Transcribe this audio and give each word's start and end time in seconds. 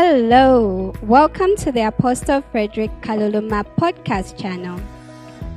Hello, 0.00 0.94
welcome 1.02 1.56
to 1.56 1.72
the 1.72 1.88
Apostle 1.88 2.40
Frederick 2.52 2.92
Kaluluma 3.00 3.64
podcast 3.76 4.38
channel. 4.40 4.80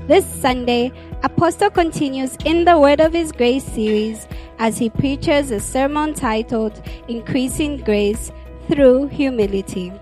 This 0.07 0.25
Sunday, 0.25 0.91
Apostle 1.21 1.69
continues 1.69 2.35
in 2.43 2.65
the 2.65 2.79
Word 2.79 3.01
of 3.01 3.13
His 3.13 3.31
Grace 3.31 3.63
series 3.63 4.27
as 4.57 4.79
he 4.79 4.89
preaches 4.89 5.51
a 5.51 5.59
sermon 5.59 6.15
titled 6.15 6.81
Increasing 7.07 7.83
Grace 7.83 8.31
Through 8.67 9.09
Humility. 9.09 9.93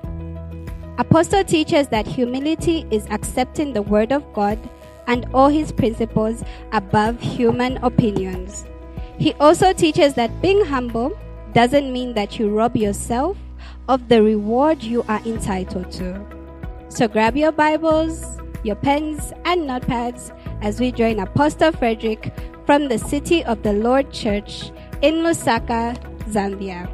Apostle 0.97 1.43
teaches 1.43 1.89
that 1.89 2.07
humility 2.07 2.87
is 2.91 3.05
accepting 3.07 3.73
the 3.73 3.81
Word 3.81 4.13
of 4.13 4.23
God 4.31 4.57
and 5.07 5.27
all 5.33 5.49
His 5.49 5.73
principles 5.73 6.45
above 6.71 7.19
human 7.19 7.75
opinions. 7.83 8.65
He 9.17 9.33
also 9.33 9.73
teaches 9.73 10.13
that 10.13 10.41
being 10.41 10.63
humble 10.63 11.11
doesn't 11.51 11.91
mean 11.91 12.13
that 12.13 12.39
you 12.39 12.49
rob 12.49 12.77
yourself 12.77 13.35
of 13.89 14.07
the 14.07 14.21
reward 14.21 14.83
you 14.83 15.03
are 15.09 15.19
entitled 15.25 15.91
to. 15.91 16.23
So 16.89 17.07
grab 17.07 17.35
your 17.35 17.51
Bibles, 17.51 18.37
your 18.63 18.75
pens, 18.75 19.33
and 19.45 19.61
notepads 19.61 20.31
as 20.61 20.79
we 20.79 20.91
join 20.91 21.19
Apostle 21.19 21.71
Frederick 21.71 22.31
from 22.67 22.87
the 22.87 22.99
City 22.99 23.43
of 23.43 23.63
the 23.63 23.73
Lord 23.73 24.13
Church 24.13 24.71
in 25.01 25.15
Lusaka, 25.25 25.97
Zambia. 26.29 26.87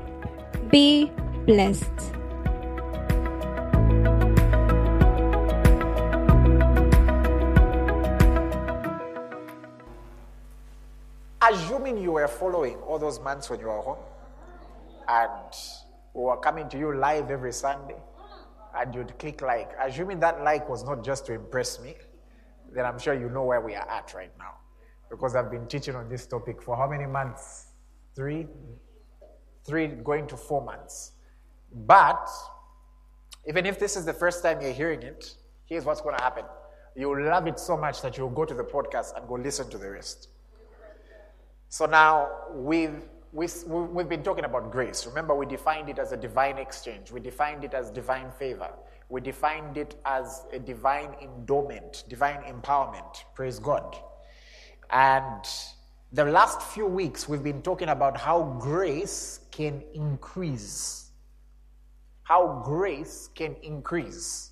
Be 0.71 1.11
blessed. 1.45 1.91
Assuming 11.41 12.01
you 12.01 12.13
were 12.13 12.27
following 12.29 12.77
all 12.77 12.97
those 12.97 13.19
months 13.19 13.49
when 13.49 13.59
you 13.59 13.65
were 13.65 13.81
home 13.81 13.97
and 15.09 15.53
we 16.15 16.23
were 16.23 16.37
coming 16.37 16.69
to 16.69 16.77
you 16.77 16.97
live 16.97 17.29
every 17.29 17.51
Sunday 17.51 17.97
and 18.77 18.95
you'd 18.95 19.17
click 19.19 19.41
like, 19.41 19.71
assuming 19.81 20.19
that 20.21 20.43
like 20.43 20.67
was 20.69 20.83
not 20.83 21.03
just 21.03 21.25
to 21.25 21.33
impress 21.33 21.79
me, 21.81 21.95
then 22.73 22.85
I'm 22.85 22.97
sure 22.97 23.13
you 23.13 23.29
know 23.29 23.43
where 23.43 23.61
we 23.61 23.75
are 23.75 23.89
at 23.89 24.13
right 24.13 24.31
now. 24.39 24.55
Because 25.09 25.35
I've 25.35 25.51
been 25.51 25.67
teaching 25.67 25.95
on 25.95 26.09
this 26.09 26.25
topic 26.25 26.61
for 26.61 26.75
how 26.75 26.89
many 26.89 27.05
months? 27.05 27.67
Three? 28.15 28.47
Three 29.65 29.87
going 29.87 30.25
to 30.27 30.37
four 30.37 30.63
months. 30.63 31.11
But 31.73 32.29
even 33.47 33.65
if 33.65 33.77
this 33.77 33.97
is 33.97 34.05
the 34.05 34.13
first 34.13 34.41
time 34.41 34.61
you're 34.61 34.71
hearing 34.71 35.03
it, 35.03 35.35
here's 35.65 35.83
what's 35.83 36.01
going 36.01 36.17
to 36.17 36.23
happen. 36.23 36.45
You'll 36.95 37.25
love 37.25 37.45
it 37.47 37.59
so 37.59 37.75
much 37.75 38.01
that 38.01 38.17
you'll 38.17 38.29
go 38.29 38.45
to 38.45 38.53
the 38.53 38.63
podcast 38.63 39.17
and 39.17 39.27
go 39.27 39.35
listen 39.35 39.69
to 39.69 39.77
the 39.77 39.91
rest. 39.91 40.29
So 41.67 41.85
now 41.85 42.29
we've, 42.53 43.03
we, 43.35 43.47
we've 43.67 44.07
been 44.07 44.23
talking 44.23 44.45
about 44.45 44.71
grace. 44.71 45.05
Remember, 45.05 45.35
we 45.35 45.45
defined 45.45 45.89
it 45.89 45.99
as 45.99 46.13
a 46.13 46.17
divine 46.17 46.57
exchange, 46.57 47.11
we 47.11 47.19
defined 47.19 47.65
it 47.65 47.73
as 47.73 47.91
divine 47.91 48.31
favor, 48.31 48.71
we 49.09 49.19
defined 49.19 49.75
it 49.75 49.95
as 50.05 50.45
a 50.53 50.59
divine 50.59 51.13
endowment, 51.21 52.05
divine 52.07 52.41
empowerment. 52.43 53.25
Praise 53.33 53.59
God. 53.59 53.97
And 54.89 55.43
the 56.13 56.23
last 56.23 56.61
few 56.61 56.85
weeks, 56.85 57.27
we've 57.27 57.43
been 57.43 57.61
talking 57.61 57.89
about 57.89 58.15
how 58.15 58.55
grace 58.57 59.41
can 59.51 59.83
increase. 59.93 61.11
How 62.23 62.61
grace 62.63 63.29
can 63.35 63.57
increase. 63.61 64.51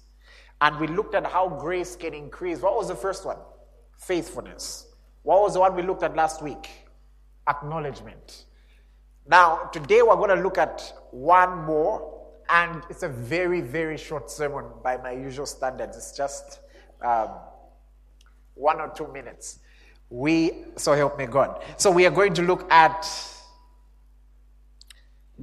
And 0.60 0.78
we 0.78 0.88
looked 0.88 1.16
at 1.16 1.26
how 1.26 1.48
grace 1.48 1.96
can 1.96 2.14
increase. 2.14 2.60
What 2.60 2.76
was 2.76 2.90
the 2.90 2.96
first 2.96 3.26
one? 3.26 3.38
Faithfulness. 3.98 4.88
What 5.22 5.42
was 5.42 5.54
the 5.54 5.62
one 5.62 5.74
we 5.74 5.84
looked 5.84 6.04
at 6.04 6.18
last 6.18 6.44
week? 6.44 6.70
Acknowledgement. 7.48 8.46
Now, 9.26 9.70
today 9.72 10.02
we're 10.02 10.18
going 10.18 10.36
to 10.36 10.44
look 10.44 10.58
at 10.58 10.94
one 11.12 11.64
more, 11.64 12.26
and 12.50 12.84
it's 12.90 13.04
a 13.04 13.08
very, 13.08 13.62
very 13.62 13.98
short 13.98 14.30
sermon 14.30 14.66
by 14.84 14.98
my 14.98 15.12
usual 15.12 15.46
standards. 15.46 15.96
It's 15.96 16.12
just 16.16 16.60
um, 17.02 17.30
one 18.54 18.82
or 18.82 18.90
two 18.90 19.08
minutes. 19.14 19.60
We, 20.10 20.66
so 20.76 20.94
help 20.94 21.18
me 21.18 21.26
God. 21.26 21.64
So 21.78 21.90
we 21.90 22.06
are 22.06 22.12
going 22.12 22.34
to 22.34 22.42
look 22.42 22.70
at 22.70 23.08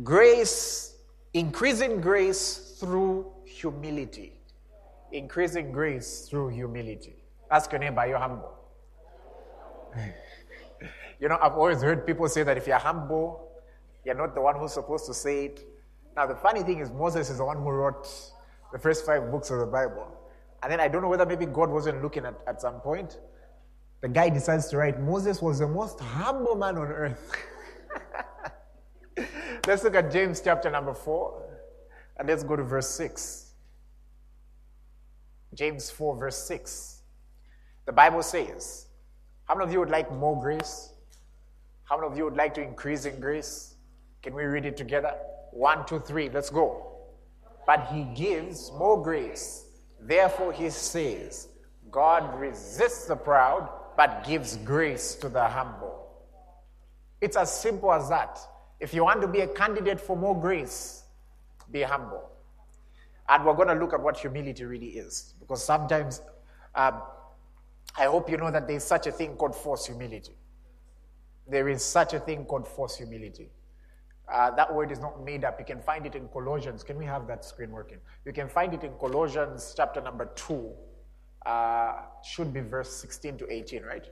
grace, 0.03 0.95
increasing 1.33 2.03
grace 2.03 2.77
through 2.79 3.33
humility. 3.47 4.35
Increasing 5.11 5.73
grace 5.73 6.29
through 6.29 6.49
humility. 6.51 7.17
Ask 7.51 7.73
your 7.73 7.81
neighbor, 7.81 8.07
you're 8.07 8.19
humble. 8.19 8.55
you 11.19 11.29
know, 11.29 11.39
I've 11.41 11.55
always 11.55 11.81
heard 11.81 12.07
people 12.07 12.29
say 12.29 12.43
that 12.43 12.59
if 12.59 12.67
you're 12.67 12.79
humble, 12.79 13.50
you're 14.05 14.15
not 14.15 14.35
the 14.35 14.41
one 14.41 14.57
who's 14.57 14.73
supposed 14.73 15.07
to 15.07 15.15
say 15.15 15.47
it. 15.47 15.67
Now, 16.17 16.27
the 16.27 16.35
funny 16.35 16.63
thing 16.63 16.81
is, 16.81 16.91
Moses 16.91 17.31
is 17.31 17.39
the 17.39 17.45
one 17.45 17.59
who 17.59 17.71
wrote 17.71 18.09
the 18.73 18.79
first 18.79 19.05
five 19.07 19.31
books 19.31 19.51
of 19.51 19.59
the 19.59 19.67
Bible. 19.67 20.07
And 20.63 20.71
then 20.71 20.81
I 20.81 20.89
don't 20.89 21.03
know 21.03 21.09
whether 21.09 21.27
maybe 21.27 21.47
God 21.47 21.71
wasn't 21.71 22.03
looking 22.03 22.25
at 22.25 22.35
at 22.47 22.61
some 22.61 22.81
point. 22.81 23.19
The 24.01 24.09
guy 24.09 24.31
decides 24.31 24.69
to 24.69 24.79
write, 24.79 25.01
Moses 25.01 25.43
was 25.43 25.59
the 25.59 25.69
most 25.69 26.01
humble 26.01 26.55
man 26.55 26.79
on 26.79 26.87
earth. 26.89 27.33
let's 29.67 29.85
look 29.85 29.95
at 29.95 30.11
James 30.11 30.41
chapter 30.41 30.71
number 30.71 30.95
4, 30.95 31.43
and 32.19 32.29
let's 32.29 32.43
go 32.43 32.57
to 32.57 32.63
verse 32.63 32.89
6. 32.89 33.53
James 35.55 35.91
4, 35.91 36.17
verse 36.17 36.37
6. 36.37 37.03
The 37.85 37.93
Bible 37.93 38.23
says, 38.23 38.87
How 39.45 39.55
many 39.55 39.67
of 39.67 39.73
you 39.73 39.81
would 39.81 39.91
like 39.91 40.11
more 40.13 40.41
grace? 40.41 40.93
How 41.85 41.97
many 41.97 42.11
of 42.11 42.17
you 42.17 42.25
would 42.25 42.37
like 42.37 42.55
to 42.55 42.63
increase 42.63 43.05
in 43.05 43.21
grace? 43.21 43.70
Can 44.23 44.35
we 44.35 44.45
read 44.45 44.67
it 44.67 44.77
together? 44.77 45.15
One, 45.53 45.87
two, 45.87 45.99
three, 46.01 46.29
let's 46.29 46.51
go. 46.51 46.87
But 47.67 47.87
he 47.93 48.05
gives 48.15 48.71
more 48.73 49.03
grace. 49.03 49.65
Therefore, 50.01 50.53
he 50.53 50.71
says, 50.71 51.49
God 51.91 52.39
resists 52.39 53.07
the 53.07 53.17
proud, 53.17 53.69
but 53.97 54.25
gives 54.25 54.57
grace 54.59 55.15
to 55.17 55.29
the 55.29 55.45
humble. 55.45 56.09
It's 57.21 57.37
as 57.37 57.53
simple 57.53 57.93
as 57.93 58.09
that. 58.09 58.39
If 58.79 58.95
you 58.95 59.05
want 59.05 59.21
to 59.21 59.29
be 59.29 59.41
a 59.41 59.49
candidate 59.49 60.01
for 60.01 60.17
more 60.17 60.39
grace, 60.39 61.05
be 61.71 61.83
humble. 61.83 62.31
And 63.29 63.45
we're 63.45 63.55
going 63.55 63.69
to 63.69 63.75
look 63.75 63.93
at 63.93 64.01
what 64.01 64.17
humility 64.17 64.65
really 64.65 64.89
is. 64.89 65.35
Because 65.39 65.63
sometimes, 65.63 66.23
um, 66.75 67.03
I 67.97 68.05
hope 68.05 68.31
you 68.31 68.37
know 68.37 68.51
that 68.51 68.67
there's 68.67 68.85
such 68.85 69.07
a 69.07 69.13
thing 69.13 69.37
called 69.37 69.55
false 69.55 69.87
humility. 69.87 70.35
There 71.47 71.69
is 71.69 71.85
such 71.85 72.15
a 72.15 72.21
thing 72.21 72.45
called 72.45 72.67
false 72.67 72.97
humility. 72.97 73.51
Uh, 74.33 74.51
that 74.53 74.73
word 74.73 74.93
is 74.93 75.01
not 75.01 75.25
made 75.25 75.45
up. 75.45 75.59
You 75.59 75.65
can 75.65 75.81
find 75.81 76.07
it 76.07 76.15
in 76.15 76.29
Colossians. 76.29 76.85
Can 76.85 76.97
we 76.97 77.05
have 77.05 77.27
that 77.27 77.45
screen 77.45 77.71
working? 77.71 77.99
You 78.25 78.33
can 78.33 78.49
find 78.49 78.73
it 78.73 78.85
in 78.85 78.93
Colossians 78.93 79.75
chapter 79.77 80.01
number 80.01 80.31
2. 80.37 80.71
Uh, 81.47 81.93
should 82.23 82.53
be 82.53 82.61
verse 82.61 82.93
16 82.93 83.39
to 83.39 83.53
18, 83.53 83.83
right? 83.83 84.07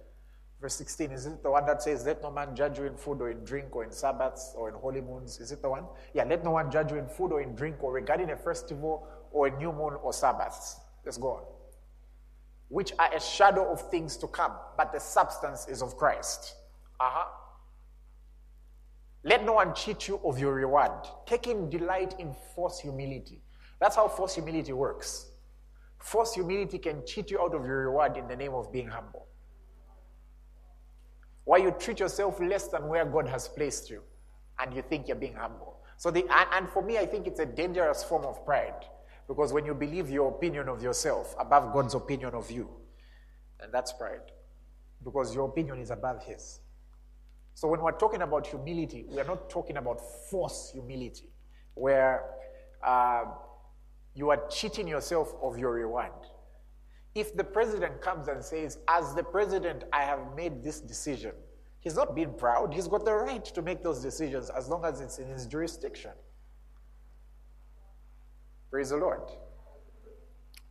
Verse 0.60 0.74
16, 0.74 1.12
is 1.12 1.26
it 1.26 1.42
the 1.44 1.50
one 1.50 1.64
that 1.66 1.82
says, 1.82 2.04
Let 2.04 2.20
no 2.20 2.32
man 2.32 2.56
judge 2.56 2.78
you 2.78 2.84
in 2.86 2.96
food 2.96 3.20
or 3.20 3.30
in 3.30 3.44
drink 3.44 3.76
or 3.76 3.84
in 3.84 3.92
Sabbaths 3.92 4.54
or 4.56 4.68
in 4.68 4.74
holy 4.74 5.00
moons? 5.00 5.38
Is 5.38 5.52
it 5.52 5.62
the 5.62 5.70
one? 5.70 5.84
Yeah, 6.14 6.24
let 6.24 6.42
no 6.42 6.50
one 6.50 6.68
judge 6.68 6.90
you 6.90 6.98
in 6.98 7.06
food 7.06 7.30
or 7.30 7.40
in 7.40 7.54
drink 7.54 7.76
or 7.80 7.92
regarding 7.92 8.30
a 8.30 8.36
festival 8.36 9.06
or 9.30 9.46
a 9.46 9.56
new 9.56 9.72
moon 9.72 9.94
or 10.02 10.12
Sabbaths. 10.12 10.80
Let's 11.04 11.16
go 11.16 11.28
on. 11.28 11.42
Which 12.68 12.92
are 12.98 13.14
a 13.14 13.20
shadow 13.20 13.70
of 13.70 13.88
things 13.88 14.16
to 14.16 14.26
come, 14.26 14.52
but 14.76 14.92
the 14.92 14.98
substance 14.98 15.68
is 15.68 15.80
of 15.80 15.96
Christ. 15.96 16.56
Uh 16.98 17.08
huh. 17.08 17.24
Let 19.28 19.44
no 19.44 19.52
one 19.52 19.74
cheat 19.74 20.08
you 20.08 20.18
of 20.24 20.38
your 20.38 20.54
reward, 20.54 21.06
taking 21.26 21.68
delight 21.68 22.14
in 22.18 22.34
false 22.56 22.80
humility. 22.80 23.42
That's 23.78 23.94
how 23.94 24.08
false 24.08 24.34
humility 24.34 24.72
works. 24.72 25.26
False 25.98 26.32
humility 26.32 26.78
can 26.78 27.04
cheat 27.04 27.30
you 27.30 27.38
out 27.38 27.54
of 27.54 27.66
your 27.66 27.88
reward 27.88 28.16
in 28.16 28.26
the 28.26 28.34
name 28.34 28.54
of 28.54 28.72
being 28.72 28.88
humble. 28.88 29.26
Why 31.44 31.58
you 31.58 31.72
treat 31.78 32.00
yourself 32.00 32.40
less 32.40 32.68
than 32.68 32.88
where 32.88 33.04
God 33.04 33.28
has 33.28 33.48
placed 33.48 33.90
you, 33.90 34.02
and 34.58 34.74
you 34.74 34.80
think 34.80 35.08
you're 35.08 35.16
being 35.16 35.34
humble. 35.34 35.76
So, 35.98 36.10
the, 36.10 36.24
and, 36.54 36.66
for 36.70 36.82
me, 36.82 36.96
I 36.96 37.04
think 37.04 37.26
it's 37.26 37.40
a 37.40 37.46
dangerous 37.46 38.02
form 38.02 38.24
of 38.24 38.46
pride 38.46 38.86
because 39.26 39.52
when 39.52 39.66
you 39.66 39.74
believe 39.74 40.08
your 40.08 40.30
opinion 40.30 40.70
of 40.70 40.82
yourself 40.82 41.36
above 41.38 41.74
God's 41.74 41.94
opinion 41.94 42.34
of 42.34 42.50
you, 42.50 42.70
and 43.60 43.70
that's 43.74 43.92
pride 43.92 44.32
because 45.04 45.34
your 45.34 45.48
opinion 45.48 45.80
is 45.80 45.90
above 45.90 46.24
His. 46.24 46.60
So 47.58 47.66
when 47.66 47.80
we're 47.80 47.98
talking 47.98 48.22
about 48.22 48.46
humility, 48.46 49.04
we 49.08 49.18
are 49.18 49.24
not 49.24 49.50
talking 49.50 49.78
about 49.78 50.00
false 50.30 50.70
humility, 50.72 51.28
where 51.74 52.24
uh, 52.86 53.24
you 54.14 54.30
are 54.30 54.46
cheating 54.48 54.86
yourself 54.86 55.34
of 55.42 55.58
your 55.58 55.72
reward. 55.72 56.12
If 57.16 57.36
the 57.36 57.42
president 57.42 58.00
comes 58.00 58.28
and 58.28 58.44
says, 58.44 58.78
As 58.86 59.12
the 59.12 59.24
president, 59.24 59.82
I 59.92 60.04
have 60.04 60.36
made 60.36 60.62
this 60.62 60.78
decision, 60.78 61.32
he's 61.80 61.96
not 61.96 62.14
being 62.14 62.32
proud. 62.32 62.72
He's 62.72 62.86
got 62.86 63.04
the 63.04 63.12
right 63.12 63.44
to 63.46 63.60
make 63.60 63.82
those 63.82 64.00
decisions 64.00 64.50
as 64.50 64.68
long 64.68 64.84
as 64.84 65.00
it's 65.00 65.18
in 65.18 65.26
his 65.26 65.44
jurisdiction. 65.44 66.12
Praise 68.70 68.90
the 68.90 68.98
Lord. 68.98 69.22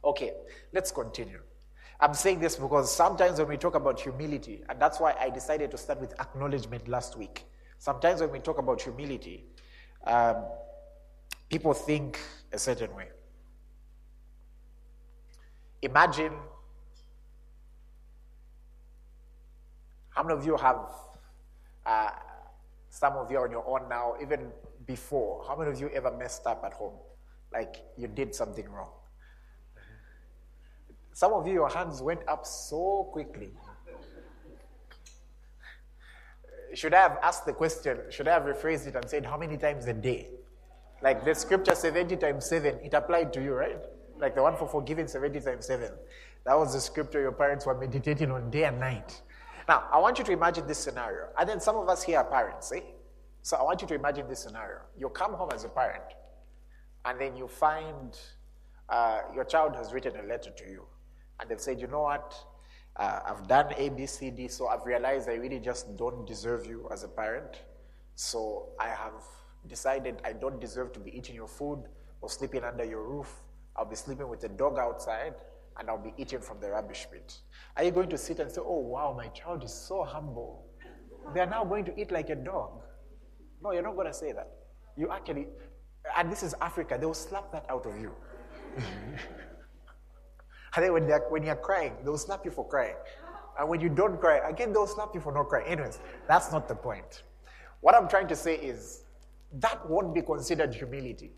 Okay, 0.05 0.31
let's 0.71 0.91
continue. 0.91 1.41
I'm 1.99 2.13
saying 2.13 2.39
this 2.39 2.55
because 2.55 2.95
sometimes 2.95 3.39
when 3.39 3.47
we 3.47 3.57
talk 3.57 3.73
about 3.75 3.99
humility, 3.99 4.63
and 4.69 4.79
that's 4.79 4.99
why 4.99 5.15
I 5.19 5.29
decided 5.29 5.71
to 5.71 5.77
start 5.77 5.99
with 5.99 6.13
acknowledgement 6.19 6.87
last 6.87 7.17
week. 7.17 7.45
Sometimes 7.79 8.21
when 8.21 8.31
we 8.31 8.39
talk 8.39 8.59
about 8.59 8.81
humility, 8.81 9.45
um, 10.05 10.45
people 11.49 11.73
think 11.73 12.19
a 12.51 12.59
certain 12.59 12.93
way. 12.95 13.07
Imagine 15.81 16.33
how 20.09 20.23
many 20.23 20.37
of 20.37 20.45
you 20.45 20.55
have, 20.57 20.79
uh, 21.85 22.09
some 22.89 23.13
of 23.13 23.31
you 23.31 23.39
on 23.39 23.51
your 23.51 23.67
own 23.67 23.87
now, 23.89 24.15
even 24.21 24.51
before, 24.85 25.43
how 25.47 25.55
many 25.55 25.71
of 25.71 25.79
you 25.79 25.89
ever 25.89 26.11
messed 26.15 26.45
up 26.45 26.63
at 26.63 26.73
home? 26.73 26.93
Like 27.51 27.77
you 27.97 28.07
did 28.07 28.33
something 28.35 28.67
wrong? 28.69 28.96
Some 31.17 31.33
of 31.33 31.47
you, 31.47 31.53
your 31.53 31.69
hands 31.69 31.99
went 31.99 32.21
up 32.27 32.45
so 32.45 33.09
quickly. 33.11 33.49
Should 36.75 36.93
I 36.93 37.01
have 37.01 37.17
asked 37.23 37.47
the 37.47 37.53
question? 37.53 37.97
Should 38.11 38.27
I 38.27 38.33
have 38.33 38.43
rephrased 38.43 38.85
it 38.85 38.93
and 38.93 39.09
said, 39.09 39.25
How 39.25 39.35
many 39.35 39.57
times 39.57 39.87
a 39.87 39.93
day? 39.93 40.27
Like 41.01 41.25
the 41.25 41.33
scripture 41.33 41.73
70 41.73 42.17
times 42.17 42.45
7, 42.45 42.81
it 42.83 42.93
applied 42.93 43.33
to 43.33 43.43
you, 43.43 43.53
right? 43.55 43.79
Like 44.19 44.35
the 44.35 44.43
one 44.43 44.55
for 44.57 44.67
forgiving 44.67 45.07
70 45.07 45.39
times 45.39 45.65
7. 45.65 45.89
That 46.45 46.53
was 46.53 46.73
the 46.73 46.79
scripture 46.79 47.19
your 47.19 47.31
parents 47.31 47.65
were 47.65 47.73
meditating 47.75 48.29
on 48.29 48.51
day 48.51 48.65
and 48.65 48.79
night. 48.79 49.19
Now, 49.67 49.87
I 49.91 49.97
want 49.97 50.19
you 50.19 50.23
to 50.25 50.31
imagine 50.31 50.67
this 50.67 50.77
scenario. 50.77 51.29
And 51.39 51.49
then 51.49 51.59
some 51.59 51.77
of 51.77 51.89
us 51.89 52.03
here 52.03 52.19
are 52.19 52.25
parents, 52.25 52.71
eh? 52.71 52.81
So 53.41 53.57
I 53.57 53.63
want 53.63 53.81
you 53.81 53.87
to 53.87 53.95
imagine 53.95 54.27
this 54.27 54.41
scenario. 54.41 54.81
You 54.95 55.09
come 55.09 55.33
home 55.33 55.49
as 55.51 55.63
a 55.63 55.69
parent, 55.69 56.13
and 57.05 57.19
then 57.19 57.35
you 57.35 57.47
find 57.47 58.15
uh, 58.87 59.21
your 59.33 59.45
child 59.45 59.75
has 59.75 59.93
written 59.93 60.15
a 60.15 60.21
letter 60.21 60.51
to 60.51 60.63
you. 60.69 60.85
And 61.39 61.49
they've 61.49 61.59
said, 61.59 61.79
you 61.79 61.87
know 61.87 62.01
what? 62.01 62.35
Uh, 62.95 63.19
I've 63.25 63.47
done 63.47 63.73
A, 63.77 63.89
B, 63.89 64.05
C, 64.07 64.31
D, 64.31 64.47
so 64.47 64.67
I've 64.67 64.85
realized 64.85 65.29
I 65.29 65.35
really 65.35 65.59
just 65.59 65.95
don't 65.97 66.25
deserve 66.25 66.65
you 66.65 66.87
as 66.91 67.03
a 67.03 67.07
parent. 67.07 67.61
So 68.15 68.69
I 68.79 68.87
have 68.87 69.23
decided 69.67 70.21
I 70.25 70.33
don't 70.33 70.59
deserve 70.59 70.93
to 70.93 70.99
be 70.99 71.15
eating 71.15 71.35
your 71.35 71.47
food 71.47 71.83
or 72.21 72.29
sleeping 72.29 72.63
under 72.63 72.83
your 72.83 73.03
roof. 73.03 73.31
I'll 73.75 73.85
be 73.85 73.95
sleeping 73.95 74.27
with 74.27 74.43
a 74.43 74.49
dog 74.49 74.79
outside 74.79 75.35
and 75.79 75.89
I'll 75.89 76.03
be 76.03 76.13
eating 76.17 76.39
from 76.39 76.59
the 76.59 76.71
rubbish 76.71 77.07
pit. 77.11 77.37
Are 77.75 77.83
you 77.83 77.91
going 77.91 78.09
to 78.09 78.17
sit 78.17 78.39
and 78.39 78.51
say, 78.51 78.61
Oh, 78.63 78.79
wow, 78.79 79.13
my 79.15 79.27
child 79.27 79.63
is 79.63 79.73
so 79.73 80.03
humble? 80.03 80.65
They 81.33 81.41
are 81.41 81.45
now 81.45 81.63
going 81.63 81.85
to 81.85 81.99
eat 81.99 82.11
like 82.11 82.29
a 82.29 82.35
dog. 82.35 82.81
No, 83.61 83.71
you're 83.71 83.83
not 83.83 83.95
going 83.95 84.07
to 84.07 84.13
say 84.13 84.31
that. 84.31 84.49
You 84.95 85.11
actually, 85.11 85.47
and 86.17 86.31
this 86.31 86.41
is 86.41 86.55
Africa, 86.61 86.97
they 86.99 87.05
will 87.05 87.13
slap 87.13 87.51
that 87.51 87.65
out 87.69 87.85
of 87.85 87.99
you. 87.99 88.11
and 90.77 90.85
then 90.85 90.93
when, 90.93 91.09
when 91.29 91.41
you're 91.41 91.55
crying, 91.55 91.93
they'll 92.03 92.19
slap 92.19 92.45
you 92.45 92.51
for 92.51 92.63
crying. 92.67 92.93
And 93.59 93.67
when 93.67 93.81
you 93.81 93.89
don't 93.89 94.21
cry, 94.21 94.47
again, 94.47 94.71
they'll 94.71 94.85
slap 94.85 95.09
you 95.15 95.19
for 95.19 95.33
not 95.33 95.49
crying. 95.49 95.65
Anyways, 95.65 95.97
that's 96.27 96.51
not 96.51 96.67
the 96.67 96.75
point. 96.75 97.23
What 97.81 97.95
I'm 97.95 98.07
trying 98.07 98.27
to 98.27 98.35
say 98.35 98.57
is 98.57 99.03
that 99.53 99.89
won't 99.89 100.13
be 100.13 100.21
considered 100.21 100.75
humility. 100.75 101.31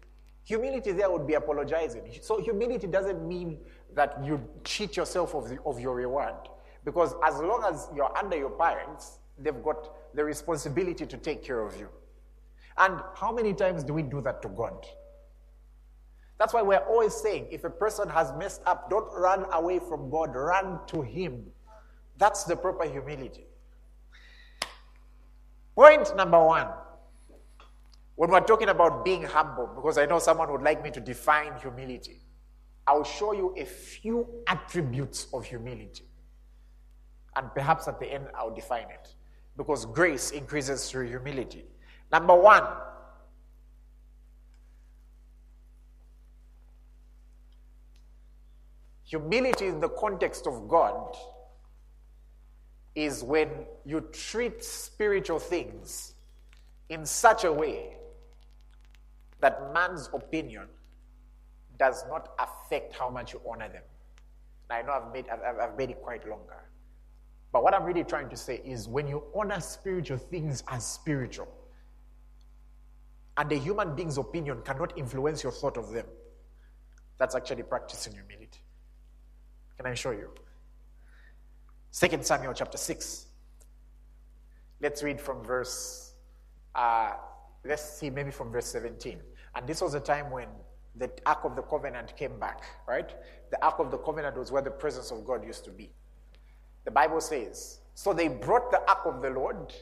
Humility 0.44 0.92
there 0.92 1.10
would 1.10 1.26
be 1.26 1.36
apologizing. 1.36 2.02
So 2.22 2.42
humility 2.42 2.88
doesn't 2.88 3.26
mean 3.26 3.60
that 3.96 4.22
you 4.26 4.46
cheat 4.66 4.98
yourself 4.98 5.34
of, 5.34 5.48
the, 5.48 5.58
of 5.66 5.80
your 5.80 5.96
reward. 5.96 6.36
Because 6.84 7.14
as 7.24 7.36
long 7.36 7.64
as 7.66 7.88
you're 7.96 8.18
under 8.18 8.36
your 8.36 8.50
parents, 8.50 9.20
they've 9.38 9.64
got 9.64 10.16
the 10.16 10.26
responsibility 10.26 11.06
to 11.06 11.16
take 11.16 11.46
care 11.46 11.66
of 11.66 11.78
you. 11.80 11.88
And 12.78 13.00
how 13.16 13.32
many 13.32 13.54
times 13.54 13.86
do 13.86 13.94
we 13.94 14.02
do 14.02 14.20
that 14.20 14.42
to 14.42 14.50
God? 14.50 14.86
That's 16.40 16.54
why 16.54 16.62
we're 16.62 16.78
always 16.78 17.14
saying 17.14 17.48
if 17.52 17.64
a 17.66 17.70
person 17.70 18.10
has 18.10 18.34
messed 18.38 18.62
up, 18.66 18.90
don't 18.90 19.08
run 19.14 19.46
away 19.52 19.80
from 19.80 20.10
God, 20.10 20.34
run 20.34 20.80
to 20.88 21.02
Him. 21.02 21.46
That's 22.18 22.46
the 22.46 22.56
proper 22.56 22.90
humility. 22.90 23.46
Point 25.76 26.16
number 26.16 26.44
one 26.44 26.68
when 28.20 28.32
we're 28.32 28.42
talking 28.42 28.68
about 28.68 29.06
being 29.06 29.24
humble, 29.24 29.68
because 29.74 29.98
I 29.98 30.06
know 30.06 30.20
someone 30.20 30.52
would 30.52 30.62
like 30.62 30.84
me 30.84 30.92
to 30.92 31.00
define 31.00 31.54
humility, 31.62 32.20
I'll 32.86 33.06
show 33.06 33.32
you 33.32 33.56
a 33.58 33.64
few 33.64 34.28
attributes 34.46 35.28
of 35.34 35.46
humility. 35.46 36.04
And 37.38 37.48
perhaps 37.54 37.88
at 37.88 37.98
the 37.98 38.12
end, 38.12 38.26
I'll 38.36 38.54
define 38.54 38.88
it. 38.90 39.16
Because 39.56 39.86
grace 39.86 40.32
increases 40.32 40.92
through 40.92 41.08
humility. 41.08 41.64
Number 42.12 42.36
one, 42.36 42.64
humility 49.10 49.66
in 49.66 49.80
the 49.80 49.90
context 49.90 50.46
of 50.46 50.68
God 50.68 51.18
is 52.94 53.24
when 53.24 53.50
you 53.84 54.02
treat 54.12 54.64
spiritual 54.64 55.40
things 55.40 56.14
in 56.90 57.06
such 57.08 57.44
a 57.44 57.52
way 57.52 57.96
that 59.42 59.74
man's 59.74 60.10
opinion 60.14 60.68
does 61.80 62.06
not 62.08 62.34
affect 62.38 62.94
how 62.94 63.10
much 63.10 63.34
you 63.34 63.42
honor 63.50 63.68
them. 63.68 63.82
I 64.70 64.84
know 64.84 64.92
I've 64.92 65.12
made, 65.12 65.26
I've, 65.30 65.58
I've 65.58 65.78
made 65.78 65.90
it 65.90 66.02
quite 66.04 66.30
longer. 66.30 66.70
But 67.52 67.64
what 67.64 67.74
I'm 67.74 67.86
really 67.86 68.04
trying 68.04 68.30
to 68.30 68.38
say 68.38 68.62
is 68.64 68.88
when 68.88 69.08
you 69.08 69.24
honor 69.34 69.60
spiritual 69.60 70.20
things 70.20 70.64
as 70.68 70.86
spiritual, 70.86 71.48
and 73.38 73.52
a 73.52 73.56
human 73.56 73.96
being's 73.96 74.20
opinion 74.20 74.62
cannot 74.64 74.96
influence 75.00 75.42
your 75.42 75.52
thought 75.52 75.78
of 75.78 75.90
them, 75.90 76.06
that's 77.18 77.34
actually 77.34 77.64
practicing 77.64 78.14
humility. 78.14 78.59
Can 79.80 79.88
I 79.90 79.94
show 79.94 80.12
you? 80.12 80.30
Second 81.90 82.26
Samuel 82.26 82.54
chapter 82.54 82.78
6. 82.78 83.28
Let's 84.82 85.02
read 85.04 85.22
from 85.22 85.42
verse 85.42 86.16
uh, 86.76 87.14
let's 87.64 87.84
see 87.98 88.10
maybe 88.10 88.30
from 88.30 88.52
verse 88.52 88.66
17. 88.66 89.20
And 89.56 89.66
this 89.66 89.80
was 89.82 89.94
a 89.94 90.02
time 90.02 90.32
when 90.32 90.50
the 90.98 91.10
Ark 91.26 91.46
of 91.46 91.56
the 91.56 91.62
Covenant 91.62 92.16
came 92.18 92.38
back, 92.38 92.64
right? 92.88 93.10
The 93.52 93.64
Ark 93.64 93.80
of 93.80 93.90
the 93.90 93.98
Covenant 94.00 94.38
was 94.38 94.52
where 94.52 94.62
the 94.62 94.72
presence 94.72 95.12
of 95.12 95.26
God 95.26 95.46
used 95.46 95.64
to 95.66 95.72
be. 95.72 95.92
The 96.84 96.92
Bible 96.92 97.22
says, 97.22 97.80
So 97.94 98.12
they 98.12 98.28
brought 98.28 98.72
the 98.72 98.82
Ark 98.90 99.06
of 99.06 99.22
the 99.22 99.30
Lord 99.30 99.74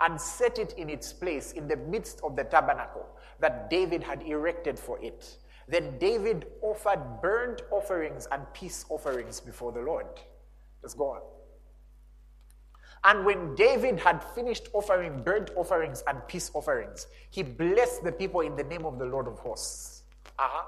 and 0.00 0.20
set 0.20 0.58
it 0.58 0.74
in 0.74 0.90
its 0.90 1.10
place 1.10 1.52
in 1.52 1.68
the 1.68 1.76
midst 1.76 2.20
of 2.22 2.36
the 2.36 2.44
tabernacle 2.44 3.06
that 3.40 3.70
David 3.70 4.02
had 4.02 4.22
erected 4.24 4.78
for 4.78 5.02
it. 5.02 5.38
Then 5.68 5.98
David 5.98 6.46
offered 6.60 7.20
burnt 7.22 7.62
offerings 7.70 8.26
and 8.30 8.42
peace 8.52 8.84
offerings 8.88 9.40
before 9.40 9.72
the 9.72 9.80
Lord. 9.80 10.06
Let's 10.82 10.94
go 10.94 11.10
on. 11.10 11.20
And 13.04 13.24
when 13.24 13.54
David 13.56 13.98
had 13.98 14.22
finished 14.22 14.68
offering 14.72 15.22
burnt 15.22 15.50
offerings 15.56 16.04
and 16.06 16.26
peace 16.28 16.50
offerings, 16.54 17.08
he 17.30 17.42
blessed 17.42 18.04
the 18.04 18.12
people 18.12 18.42
in 18.42 18.54
the 18.54 18.62
name 18.62 18.86
of 18.86 18.98
the 18.98 19.04
Lord 19.04 19.26
of 19.26 19.38
hosts. 19.40 20.04
Uh-huh. 20.38 20.64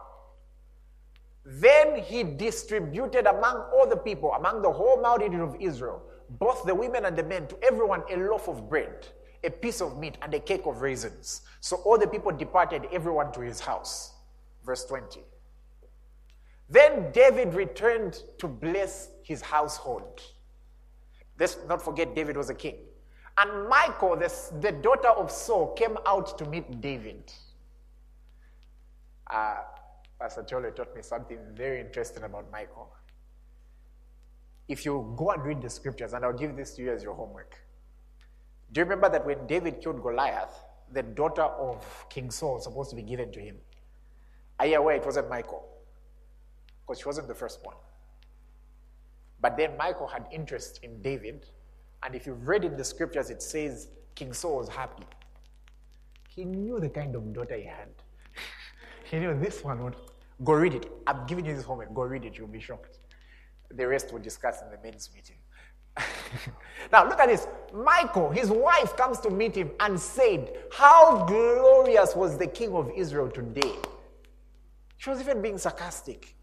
Then 1.44 1.96
he 1.96 2.24
distributed 2.24 3.26
among 3.26 3.56
all 3.72 3.86
the 3.88 3.96
people, 3.96 4.32
among 4.32 4.62
the 4.62 4.72
whole 4.72 5.00
multitude 5.00 5.40
of 5.40 5.56
Israel, 5.60 6.02
both 6.30 6.64
the 6.64 6.74
women 6.74 7.04
and 7.04 7.16
the 7.16 7.22
men, 7.22 7.46
to 7.48 7.56
everyone 7.62 8.02
a 8.10 8.16
loaf 8.16 8.48
of 8.48 8.68
bread, 8.68 9.06
a 9.44 9.50
piece 9.50 9.80
of 9.80 9.98
meat, 9.98 10.16
and 10.22 10.32
a 10.34 10.40
cake 10.40 10.62
of 10.66 10.80
raisins. 10.80 11.42
So 11.60 11.76
all 11.84 11.98
the 11.98 12.06
people 12.06 12.32
departed, 12.32 12.86
everyone 12.90 13.30
to 13.32 13.40
his 13.42 13.60
house. 13.60 14.13
Verse 14.64 14.84
20. 14.84 15.20
Then 16.68 17.12
David 17.12 17.54
returned 17.54 18.22
to 18.38 18.48
bless 18.48 19.10
his 19.22 19.42
household. 19.42 20.22
Let's 21.38 21.58
not 21.68 21.82
forget 21.82 22.14
David 22.14 22.36
was 22.36 22.50
a 22.50 22.54
king. 22.54 22.76
And 23.36 23.68
Michal, 23.68 24.16
the, 24.16 24.32
the 24.60 24.72
daughter 24.72 25.08
of 25.08 25.30
Saul, 25.30 25.72
came 25.74 25.98
out 26.06 26.38
to 26.38 26.46
meet 26.46 26.80
David. 26.80 27.32
Uh, 29.30 29.56
Pastor 30.18 30.42
Chole 30.44 30.74
taught 30.74 30.94
me 30.94 31.02
something 31.02 31.38
very 31.54 31.80
interesting 31.80 32.22
about 32.22 32.50
Michal. 32.52 32.92
If 34.68 34.84
you 34.84 35.12
go 35.16 35.30
and 35.32 35.44
read 35.44 35.60
the 35.60 35.68
scriptures, 35.68 36.12
and 36.12 36.24
I'll 36.24 36.32
give 36.32 36.56
this 36.56 36.74
to 36.76 36.82
you 36.82 36.92
as 36.92 37.02
your 37.02 37.14
homework. 37.14 37.56
Do 38.72 38.80
you 38.80 38.84
remember 38.84 39.10
that 39.10 39.26
when 39.26 39.46
David 39.46 39.80
killed 39.82 40.00
Goliath, 40.00 40.54
the 40.92 41.02
daughter 41.02 41.42
of 41.42 41.84
King 42.08 42.30
Saul 42.30 42.54
was 42.54 42.64
supposed 42.64 42.90
to 42.90 42.96
be 42.96 43.02
given 43.02 43.32
to 43.32 43.40
him? 43.40 43.56
Are 44.58 44.66
you 44.66 44.76
aware 44.76 44.96
it 44.96 45.04
wasn't 45.04 45.28
Michal? 45.28 45.68
Because 46.86 47.00
she 47.00 47.06
wasn't 47.06 47.28
the 47.28 47.34
first 47.34 47.64
one. 47.64 47.76
But 49.40 49.56
then 49.56 49.76
Michal 49.76 50.06
had 50.06 50.26
interest 50.32 50.80
in 50.82 51.02
David. 51.02 51.46
And 52.02 52.14
if 52.14 52.26
you've 52.26 52.46
read 52.46 52.64
in 52.64 52.76
the 52.76 52.84
scriptures, 52.84 53.30
it 53.30 53.42
says 53.42 53.88
King 54.14 54.32
Saul 54.32 54.58
was 54.58 54.68
happy. 54.68 55.04
He 56.28 56.44
knew 56.44 56.80
the 56.80 56.88
kind 56.88 57.14
of 57.14 57.32
daughter 57.32 57.56
he 57.56 57.64
had. 57.64 57.88
he 59.10 59.18
knew 59.18 59.38
this 59.38 59.62
one 59.62 59.82
would. 59.84 59.96
Go 60.42 60.54
read 60.54 60.74
it. 60.74 60.90
I'm 61.06 61.26
giving 61.26 61.46
you 61.46 61.54
this 61.54 61.64
homework. 61.64 61.94
Go 61.94 62.02
read 62.02 62.24
it. 62.24 62.36
You'll 62.36 62.48
be 62.48 62.60
shocked. 62.60 62.98
The 63.70 63.86
rest 63.86 64.12
we'll 64.12 64.22
discuss 64.22 64.62
in 64.62 64.70
the 64.70 64.78
men's 64.82 65.10
meeting. 65.14 65.36
now, 66.92 67.08
look 67.08 67.20
at 67.20 67.28
this. 67.28 67.46
Michal, 67.72 68.30
his 68.30 68.50
wife, 68.50 68.96
comes 68.96 69.20
to 69.20 69.30
meet 69.30 69.56
him 69.56 69.70
and 69.80 69.98
said, 69.98 70.56
How 70.72 71.24
glorious 71.24 72.16
was 72.16 72.36
the 72.36 72.46
king 72.46 72.74
of 72.74 72.90
Israel 72.96 73.30
today. 73.30 73.74
She 75.04 75.10
was 75.10 75.20
even 75.20 75.42
being 75.42 75.58
sarcastic 75.58 76.34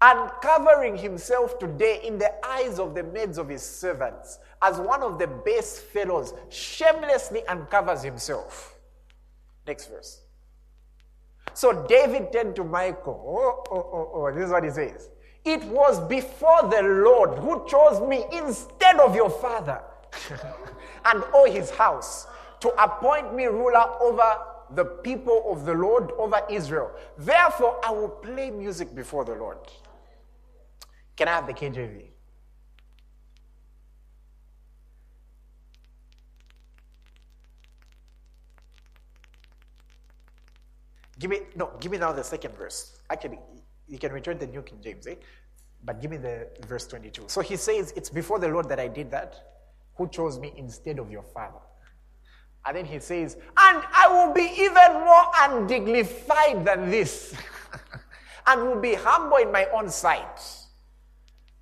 uncovering 0.00 0.96
himself 0.96 1.58
today 1.58 2.00
in 2.02 2.16
the 2.18 2.32
eyes 2.46 2.78
of 2.78 2.94
the 2.94 3.02
maids 3.02 3.36
of 3.36 3.50
his 3.50 3.62
servants 3.62 4.38
as 4.62 4.78
one 4.78 5.02
of 5.02 5.18
the 5.18 5.26
base 5.26 5.78
fellows, 5.78 6.32
shamelessly 6.48 7.46
uncovers 7.46 8.02
himself. 8.02 8.78
Next 9.66 9.90
verse. 9.90 10.22
So 11.52 11.86
David 11.86 12.32
turned 12.32 12.56
to 12.56 12.64
Michal. 12.64 13.22
Oh, 13.26 13.64
oh, 13.70 13.90
oh, 13.92 14.10
oh. 14.14 14.34
This 14.34 14.44
is 14.44 14.50
what 14.50 14.64
he 14.64 14.70
says. 14.70 15.10
It 15.44 15.62
was 15.64 16.00
before 16.08 16.62
the 16.70 16.82
Lord 16.82 17.38
who 17.38 17.66
chose 17.68 18.00
me 18.08 18.24
instead 18.32 18.98
of 19.00 19.14
your 19.14 19.28
father 19.30 19.82
and 21.04 21.22
all 21.34 21.50
his 21.50 21.70
house 21.70 22.26
to 22.60 22.68
appoint 22.82 23.34
me 23.34 23.44
ruler 23.44 23.84
over 24.00 24.55
the 24.74 24.84
people 24.84 25.44
of 25.50 25.64
the 25.64 25.74
Lord, 25.74 26.12
over 26.18 26.40
Israel. 26.50 26.90
Therefore, 27.18 27.80
I 27.84 27.90
will 27.90 28.08
play 28.08 28.50
music 28.50 28.94
before 28.94 29.24
the 29.24 29.34
Lord. 29.34 29.58
Can 31.16 31.28
I 31.28 31.32
have 31.32 31.46
the 31.46 31.54
KJV? 31.54 32.04
Give 41.18 41.30
me 41.30 41.40
no, 41.54 41.70
give 41.80 41.90
me 41.90 41.98
now 41.98 42.12
the 42.12 42.22
second 42.22 42.54
verse. 42.56 43.00
Actually, 43.10 43.38
you 43.88 43.98
can 43.98 44.12
return 44.12 44.38
the 44.38 44.46
New 44.46 44.62
King 44.62 44.80
James, 44.82 45.06
eh? 45.06 45.14
But 45.82 46.00
give 46.00 46.10
me 46.10 46.18
the 46.18 46.48
verse 46.66 46.86
22. 46.86 47.24
So 47.28 47.40
he 47.40 47.56
says, 47.56 47.92
It's 47.96 48.10
before 48.10 48.38
the 48.38 48.48
Lord 48.48 48.68
that 48.68 48.80
I 48.80 48.88
did 48.88 49.10
that, 49.12 49.34
who 49.94 50.08
chose 50.08 50.38
me 50.38 50.52
instead 50.56 50.98
of 50.98 51.10
your 51.10 51.22
father. 51.22 51.60
And 52.66 52.76
then 52.76 52.84
he 52.84 52.98
says, 52.98 53.36
And 53.56 53.82
I 53.94 54.08
will 54.08 54.34
be 54.34 54.50
even 54.58 55.04
more 55.04 55.22
undignified 55.38 56.64
than 56.64 56.90
this, 56.90 57.32
and 58.46 58.62
will 58.62 58.80
be 58.80 58.94
humble 58.94 59.36
in 59.36 59.52
my 59.52 59.66
own 59.66 59.88
sight. 59.88 60.40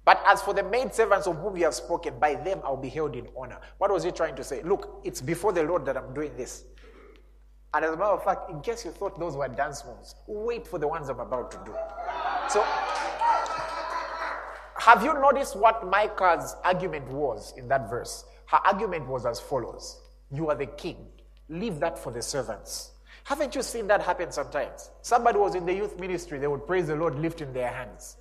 But 0.06 0.23
as 0.26 0.42
for 0.42 0.54
the 0.54 0.62
maidservants 0.62 1.26
of 1.26 1.37
whom 1.37 1.56
you 1.56 1.64
have 1.64 1.75
spoken, 1.75 2.18
by 2.18 2.34
them 2.34 2.61
I'll 2.64 2.76
be 2.76 2.88
held 2.88 3.16
in 3.16 3.28
honor. 3.38 3.58
What 3.78 3.90
was 3.90 4.02
he 4.04 4.12
trying 4.12 4.37
to 4.37 4.44
say? 4.44 4.62
Look, 4.62 5.00
it's 5.04 5.20
before 5.20 5.52
the 5.52 5.62
Lord 5.62 5.84
that 5.87 5.96
I'm 5.96 6.12
doing 6.14 6.37
this. 6.37 6.64
And 7.75 7.84
as 7.84 7.92
a 7.92 7.96
matter 7.96 8.12
of 8.12 8.25
fact, 8.25 8.50
in 8.50 8.61
case 8.61 8.84
you 8.84 8.90
thought 8.90 9.18
those 9.18 9.37
were 9.37 9.49
dance 9.49 9.84
moves, 9.84 10.14
wait 10.26 10.66
for 10.66 10.78
the 10.78 10.87
ones 10.87 11.08
I'm 11.08 11.20
about 11.20 11.50
to 11.50 11.58
do. 11.66 11.75
So, 12.49 12.62
have 14.78 15.02
you 15.02 15.14
noticed 15.14 15.56
what 15.56 15.90
Micah's 15.90 16.54
argument 16.64 17.08
was 17.08 17.52
in 17.56 17.66
that 17.68 17.90
verse? 17.90 18.25
Her 18.46 18.58
argument 18.64 19.08
was 19.08 19.26
as 19.26 19.40
follows 19.40 20.03
You 20.31 20.49
are 20.50 20.57
the 20.57 20.66
king, 20.66 21.07
leave 21.49 21.81
that 21.81 21.99
for 21.99 22.12
the 22.12 22.23
servants. 22.23 22.93
Haven't 23.25 23.54
you 23.54 23.62
seen 23.62 23.87
that 23.87 24.02
happen 24.02 24.31
sometimes? 24.31 24.90
Somebody 25.02 25.38
was 25.38 25.54
in 25.54 25.64
the 25.64 25.73
youth 25.73 25.99
ministry, 25.99 26.38
they 26.38 26.47
would 26.47 26.66
praise 26.66 26.87
the 26.87 26.97
Lord 26.97 27.19
lifting 27.19 27.52
their 27.52 27.71
hands. 27.71 28.16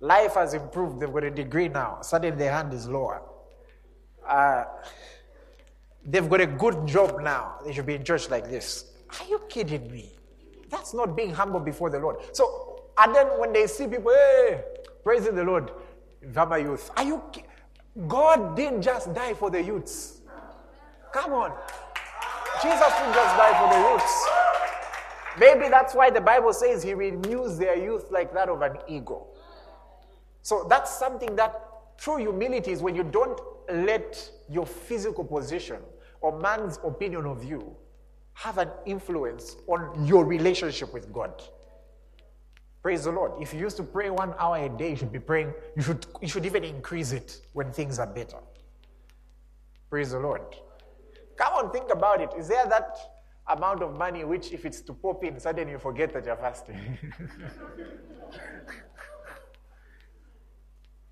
Life 0.00 0.34
has 0.34 0.54
improved, 0.54 1.00
they've 1.00 1.12
got 1.12 1.24
a 1.24 1.30
degree 1.30 1.68
now. 1.68 2.00
Suddenly 2.02 2.36
their 2.36 2.52
hand 2.52 2.72
is 2.72 2.88
lower. 2.88 3.22
Uh, 4.26 4.64
they've 6.04 6.28
got 6.28 6.40
a 6.40 6.46
good 6.46 6.86
job 6.86 7.20
now. 7.20 7.56
They 7.64 7.72
should 7.72 7.86
be 7.86 7.94
in 7.94 8.04
church 8.04 8.30
like 8.30 8.48
this. 8.48 8.92
Are 9.20 9.26
you 9.28 9.40
kidding 9.48 9.90
me? 9.90 10.12
That's 10.70 10.94
not 10.94 11.16
being 11.16 11.32
humble 11.32 11.60
before 11.60 11.90
the 11.90 11.98
Lord. 11.98 12.16
So, 12.32 12.82
and 12.98 13.14
then 13.14 13.26
when 13.38 13.52
they 13.52 13.66
see 13.66 13.86
people, 13.86 14.12
hey, 14.12 14.62
praising 15.02 15.34
the 15.34 15.44
Lord, 15.44 15.70
Vama 16.22 16.58
youth, 16.58 16.90
are 16.96 17.04
you? 17.04 17.22
God 18.08 18.56
didn't 18.56 18.82
just 18.82 19.12
die 19.14 19.34
for 19.34 19.50
the 19.50 19.62
youths. 19.62 20.13
Come 21.14 21.32
on. 21.32 21.52
Jesus 22.60 22.92
didn't 22.98 23.14
just 23.14 23.36
die 23.36 23.54
for 23.60 23.72
the 23.72 23.88
roots. 23.88 24.28
Maybe 25.38 25.68
that's 25.68 25.94
why 25.94 26.10
the 26.10 26.20
Bible 26.20 26.52
says 26.52 26.82
he 26.82 26.92
renews 26.92 27.56
their 27.56 27.76
youth 27.76 28.10
like 28.10 28.34
that 28.34 28.48
of 28.48 28.62
an 28.62 28.78
eagle. 28.88 29.32
So 30.42 30.66
that's 30.68 30.98
something 30.98 31.36
that 31.36 31.98
true 31.98 32.16
humility 32.16 32.72
is 32.72 32.82
when 32.82 32.96
you 32.96 33.04
don't 33.04 33.40
let 33.72 34.28
your 34.50 34.66
physical 34.66 35.22
position 35.22 35.78
or 36.20 36.36
man's 36.36 36.80
opinion 36.82 37.26
of 37.26 37.44
you 37.44 37.76
have 38.32 38.58
an 38.58 38.70
influence 38.84 39.54
on 39.68 40.04
your 40.04 40.24
relationship 40.24 40.92
with 40.92 41.12
God. 41.12 41.44
Praise 42.82 43.04
the 43.04 43.12
Lord. 43.12 43.40
If 43.40 43.54
you 43.54 43.60
used 43.60 43.76
to 43.76 43.84
pray 43.84 44.10
one 44.10 44.34
hour 44.36 44.56
a 44.56 44.68
day, 44.68 44.90
you 44.90 44.96
should 44.96 45.12
be 45.12 45.20
praying, 45.20 45.54
you 45.76 45.82
should, 45.82 46.06
you 46.20 46.26
should 46.26 46.44
even 46.44 46.64
increase 46.64 47.12
it 47.12 47.40
when 47.52 47.72
things 47.72 48.00
are 48.00 48.06
better. 48.06 48.38
Praise 49.88 50.10
the 50.10 50.18
Lord. 50.18 50.42
Come 51.36 51.52
on, 51.54 51.70
think 51.72 51.90
about 51.90 52.20
it. 52.20 52.30
Is 52.38 52.48
there 52.48 52.66
that 52.66 52.96
amount 53.48 53.82
of 53.82 53.96
money 53.96 54.24
which, 54.24 54.52
if 54.52 54.64
it's 54.64 54.80
to 54.82 54.92
pop 54.92 55.24
in, 55.24 55.38
suddenly 55.38 55.72
you 55.72 55.78
forget 55.78 56.12
that 56.12 56.24
you're 56.24 56.36
fasting? 56.36 56.98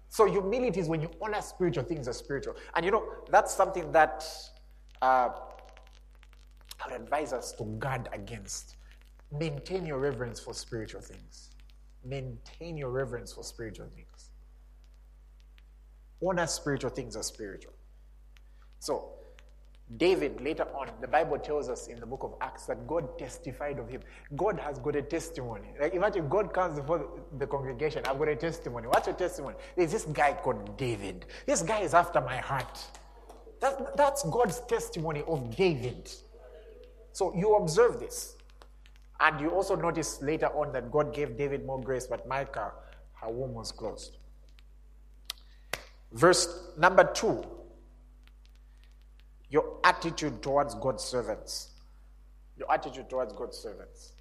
so, 0.08 0.26
humility 0.26 0.80
is 0.80 0.88
when 0.88 1.00
you 1.00 1.10
honor 1.20 1.40
spiritual 1.40 1.84
things 1.84 2.08
as 2.08 2.16
spiritual. 2.16 2.54
And 2.74 2.84
you 2.84 2.90
know, 2.90 3.04
that's 3.30 3.54
something 3.54 3.90
that 3.92 4.24
uh, 5.00 5.30
I 6.84 6.92
would 6.92 7.00
advise 7.00 7.32
us 7.32 7.52
to 7.52 7.64
guard 7.64 8.08
against. 8.12 8.76
Maintain 9.38 9.86
your 9.86 9.98
reverence 9.98 10.40
for 10.40 10.52
spiritual 10.52 11.00
things. 11.00 11.50
Maintain 12.04 12.76
your 12.76 12.90
reverence 12.90 13.32
for 13.32 13.42
spiritual 13.44 13.86
things. 13.94 14.30
Honor 16.24 16.46
spiritual 16.46 16.90
things 16.90 17.16
as 17.16 17.26
spiritual. 17.26 17.72
So, 18.78 19.14
David, 19.96 20.40
later 20.40 20.66
on, 20.74 20.88
the 21.00 21.08
Bible 21.08 21.38
tells 21.38 21.68
us 21.68 21.88
in 21.88 22.00
the 22.00 22.06
book 22.06 22.22
of 22.22 22.34
Acts 22.40 22.66
that 22.66 22.86
God 22.86 23.18
testified 23.18 23.78
of 23.78 23.90
him. 23.90 24.00
God 24.36 24.58
has 24.58 24.78
got 24.78 24.96
a 24.96 25.02
testimony. 25.02 25.68
Like 25.78 25.94
imagine 25.94 26.28
God 26.28 26.54
comes 26.54 26.78
before 26.80 27.20
the 27.38 27.46
congregation, 27.46 28.02
I've 28.06 28.18
got 28.18 28.28
a 28.28 28.36
testimony. 28.36 28.86
What's 28.86 29.06
your 29.06 29.16
testimony? 29.16 29.56
There's 29.76 29.92
this 29.92 30.04
guy 30.04 30.32
called 30.32 30.78
David. 30.78 31.26
This 31.46 31.62
guy 31.62 31.80
is 31.80 31.94
after 31.94 32.20
my 32.20 32.38
heart. 32.38 32.78
That, 33.60 33.96
that's 33.96 34.22
God's 34.24 34.60
testimony 34.60 35.22
of 35.26 35.54
David. 35.54 36.10
So 37.12 37.34
you 37.36 37.54
observe 37.56 38.00
this. 38.00 38.36
And 39.20 39.40
you 39.40 39.50
also 39.50 39.76
notice 39.76 40.20
later 40.22 40.46
on 40.46 40.72
that 40.72 40.90
God 40.90 41.14
gave 41.14 41.36
David 41.36 41.64
more 41.64 41.80
grace, 41.80 42.06
but 42.06 42.26
Michal, 42.26 42.72
her 43.20 43.30
womb 43.30 43.54
was 43.54 43.70
closed. 43.70 44.16
Verse 46.12 46.72
number 46.76 47.04
two 47.04 47.44
your 49.52 49.76
attitude 49.84 50.42
towards 50.42 50.74
God's 50.76 51.04
servants. 51.04 51.72
Your 52.56 52.72
attitude 52.72 53.10
towards 53.10 53.34
God's 53.34 53.58
servants. 53.58 54.14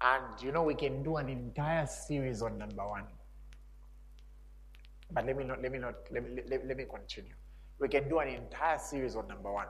And 0.00 0.42
you 0.42 0.50
know, 0.50 0.64
we 0.64 0.74
can 0.74 1.04
do 1.04 1.16
an 1.16 1.28
entire 1.28 1.86
series 1.86 2.42
on 2.42 2.58
number 2.58 2.86
one. 2.86 3.04
But 5.12 5.24
let 5.24 5.36
me 5.36 5.44
not, 5.44 5.62
let 5.62 5.70
me 5.70 5.78
not, 5.78 5.94
let 6.10 6.24
me, 6.24 6.42
let, 6.50 6.66
let 6.66 6.76
me 6.76 6.84
continue. 6.84 7.32
We 7.78 7.88
can 7.88 8.08
do 8.08 8.18
an 8.18 8.28
entire 8.28 8.78
series 8.78 9.14
on 9.14 9.28
number 9.28 9.52
one. 9.52 9.68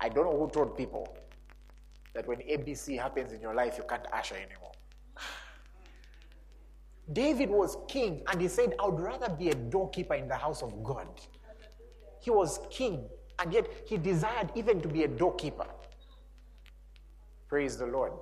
I 0.00 0.08
don't 0.08 0.24
know 0.24 0.36
who 0.36 0.50
told 0.50 0.76
people 0.76 1.16
that 2.14 2.26
when 2.26 2.38
ABC 2.38 3.00
happens 3.00 3.32
in 3.32 3.40
your 3.40 3.54
life, 3.54 3.78
you 3.78 3.84
can't 3.88 4.06
usher 4.12 4.34
anymore. 4.34 4.72
David 7.12 7.48
was 7.48 7.76
king, 7.86 8.22
and 8.26 8.40
he 8.40 8.48
said, 8.48 8.74
I 8.80 8.88
would 8.88 9.00
rather 9.00 9.28
be 9.32 9.50
a 9.50 9.54
doorkeeper 9.54 10.14
in 10.14 10.26
the 10.26 10.36
house 10.36 10.62
of 10.62 10.82
God. 10.82 11.06
He 12.26 12.30
was 12.30 12.58
king, 12.70 13.04
and 13.38 13.52
yet 13.52 13.68
he 13.86 13.96
desired 13.96 14.50
even 14.56 14.80
to 14.80 14.88
be 14.88 15.04
a 15.04 15.06
doorkeeper. 15.06 15.68
Praise 17.48 17.78
the 17.78 17.86
Lord. 17.86 18.14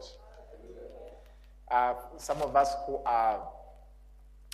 Uh, 1.71 1.95
some 2.19 2.43
of 2.43 2.55
us 2.55 2.75
who 2.87 2.99
are 3.07 3.49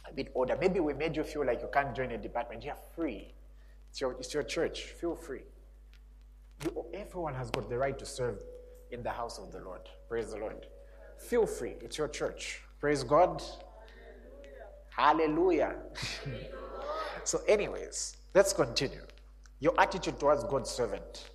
a 0.08 0.12
bit 0.12 0.30
older, 0.36 0.56
maybe 0.60 0.78
we 0.78 0.94
made 0.94 1.16
you 1.16 1.24
feel 1.24 1.44
like 1.44 1.62
you 1.62 1.68
can't 1.72 1.96
join 1.96 2.12
a 2.12 2.16
department. 2.16 2.62
You're 2.62 2.76
free. 2.94 3.34
It's 3.88 4.00
your, 4.00 4.12
it's 4.20 4.32
your 4.32 4.44
church. 4.44 4.82
Feel 5.00 5.16
free. 5.16 5.42
You, 6.62 6.84
everyone 6.94 7.34
has 7.34 7.50
got 7.50 7.68
the 7.68 7.76
right 7.76 7.98
to 7.98 8.06
serve 8.06 8.40
in 8.92 9.02
the 9.02 9.10
house 9.10 9.36
of 9.38 9.50
the 9.50 9.58
Lord. 9.58 9.80
Praise 10.08 10.30
the 10.30 10.38
Lord. 10.38 10.64
Feel 11.18 11.44
free. 11.44 11.74
It's 11.80 11.98
your 11.98 12.06
church. 12.06 12.62
Praise 12.78 13.02
God. 13.02 13.42
Hallelujah. 14.90 15.74
so, 17.24 17.40
anyways, 17.48 18.16
let's 18.32 18.52
continue. 18.52 19.00
Your 19.60 19.78
attitude 19.78 20.18
towards 20.18 20.44
God's 20.44 20.70
servant. 20.70 21.30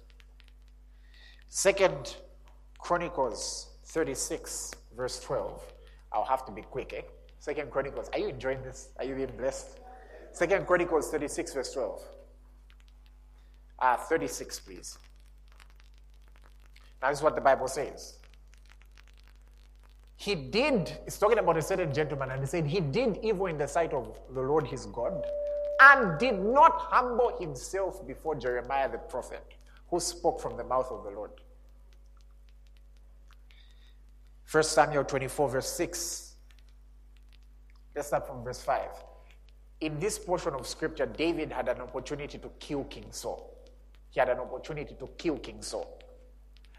Second 1.48 2.18
Chronicles 2.80 3.70
36, 3.86 4.74
verse 4.96 5.20
12. 5.22 5.64
I'll 6.12 6.26
have 6.26 6.46
to 6.46 6.52
be 6.52 6.62
quick, 6.62 6.94
eh? 6.96 7.02
Second 7.40 7.72
Chronicles. 7.72 8.10
Are 8.14 8.20
you 8.20 8.30
enjoying 8.30 8.62
this? 8.64 8.90
Are 8.98 9.06
you 9.06 9.16
being 9.16 9.32
blessed? 9.38 9.80
Second 10.32 10.66
Chronicles 10.68 11.10
36, 11.12 11.54
verse 11.54 11.74
12. 11.74 12.02
Ah, 13.80 13.96
36, 13.96 14.60
please. 14.62 14.98
Now, 17.02 17.10
this 17.10 17.20
is 17.20 17.24
what 17.24 17.36
the 17.36 17.42
Bible 17.42 17.68
says. 17.68 18.18
He 20.18 20.34
did, 20.34 20.98
it's 21.06 21.20
talking 21.20 21.38
about 21.38 21.58
a 21.58 21.62
certain 21.62 21.94
gentleman, 21.94 22.32
and 22.32 22.40
he 22.40 22.48
said, 22.48 22.66
He 22.66 22.80
did 22.80 23.20
evil 23.22 23.46
in 23.48 23.58
the 23.58 23.68
sight 23.68 23.94
of 23.94 24.20
the 24.34 24.42
Lord 24.42 24.66
his 24.66 24.86
God, 24.88 25.24
and 25.80 26.18
did 26.20 26.40
not 26.40 26.74
humble 26.76 27.38
himself 27.40 28.06
before 28.08 28.36
Jeremiah 28.36 28.90
the 28.90 28.98
prophet, 28.98 29.44
who 29.90 30.00
spoke 30.00 30.40
from 30.42 30.58
the 30.58 30.64
mouth 30.64 30.88
of 30.92 31.04
the 31.04 31.12
Lord. 31.12 31.32
1 34.52 34.64
Samuel 34.64 35.04
24, 35.04 35.50
verse 35.50 35.70
6. 35.70 36.36
Let's 37.96 38.08
start 38.10 38.28
from 38.28 38.44
verse 38.44 38.62
5. 38.62 38.90
In 39.82 40.00
this 40.00 40.18
portion 40.18 40.54
of 40.54 40.66
scripture, 40.68 41.06
David 41.06 41.52
had 41.52 41.68
an 41.68 41.82
opportunity 41.82 42.38
to 42.38 42.50
kill 42.60 42.84
King 42.86 43.08
Saul. 43.12 43.56
He 44.12 44.20
had 44.20 44.30
an 44.30 44.40
opportunity 44.40 44.96
to 44.96 45.08
kill 45.18 45.38
King 45.38 45.62
Saul. 45.62 46.00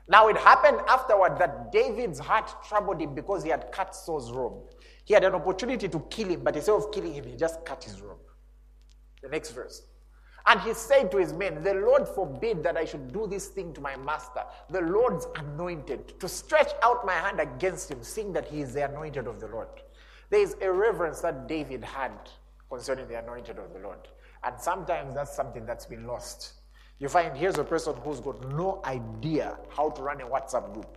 Now 0.08 0.28
it 0.28 0.36
happened 0.36 0.78
afterward 0.88 1.38
that 1.38 1.72
David's 1.72 2.18
heart 2.18 2.50
troubled 2.66 3.00
him 3.00 3.14
because 3.14 3.42
he 3.42 3.50
had 3.50 3.72
cut 3.72 3.94
Saul's 3.94 4.30
robe. 4.32 4.70
He 5.04 5.14
had 5.14 5.24
an 5.24 5.34
opportunity 5.34 5.88
to 5.88 6.00
kill 6.10 6.28
him, 6.28 6.40
but 6.42 6.56
instead 6.56 6.74
of 6.74 6.92
killing 6.92 7.14
him, 7.14 7.24
he 7.24 7.36
just 7.36 7.64
cut 7.64 7.82
his 7.82 8.00
robe. 8.00 8.18
The 9.26 9.32
next 9.32 9.50
verse. 9.50 9.82
And 10.46 10.60
he 10.60 10.72
said 10.72 11.10
to 11.10 11.16
his 11.16 11.32
men, 11.32 11.64
The 11.64 11.74
Lord 11.74 12.06
forbid 12.06 12.62
that 12.62 12.76
I 12.76 12.84
should 12.84 13.12
do 13.12 13.26
this 13.26 13.48
thing 13.48 13.72
to 13.74 13.80
my 13.80 13.96
master, 13.96 14.44
the 14.70 14.82
Lord's 14.82 15.26
anointed, 15.34 16.20
to 16.20 16.28
stretch 16.28 16.70
out 16.84 17.04
my 17.04 17.14
hand 17.14 17.40
against 17.40 17.90
him, 17.90 18.04
seeing 18.04 18.32
that 18.34 18.46
he 18.46 18.60
is 18.60 18.72
the 18.72 18.88
anointed 18.88 19.26
of 19.26 19.40
the 19.40 19.48
Lord. 19.48 19.66
There 20.30 20.40
is 20.40 20.54
a 20.60 20.70
reverence 20.70 21.20
that 21.22 21.48
David 21.48 21.82
had 21.82 22.12
concerning 22.70 23.08
the 23.08 23.18
anointed 23.18 23.58
of 23.58 23.72
the 23.72 23.80
Lord. 23.80 23.98
And 24.44 24.60
sometimes 24.60 25.16
that's 25.16 25.34
something 25.34 25.66
that's 25.66 25.86
been 25.86 26.06
lost. 26.06 26.52
You 27.00 27.08
find 27.08 27.36
here's 27.36 27.58
a 27.58 27.64
person 27.64 27.96
who's 28.04 28.20
got 28.20 28.48
no 28.52 28.80
idea 28.84 29.58
how 29.70 29.90
to 29.90 30.02
run 30.02 30.20
a 30.20 30.26
WhatsApp 30.26 30.72
group. 30.72 30.96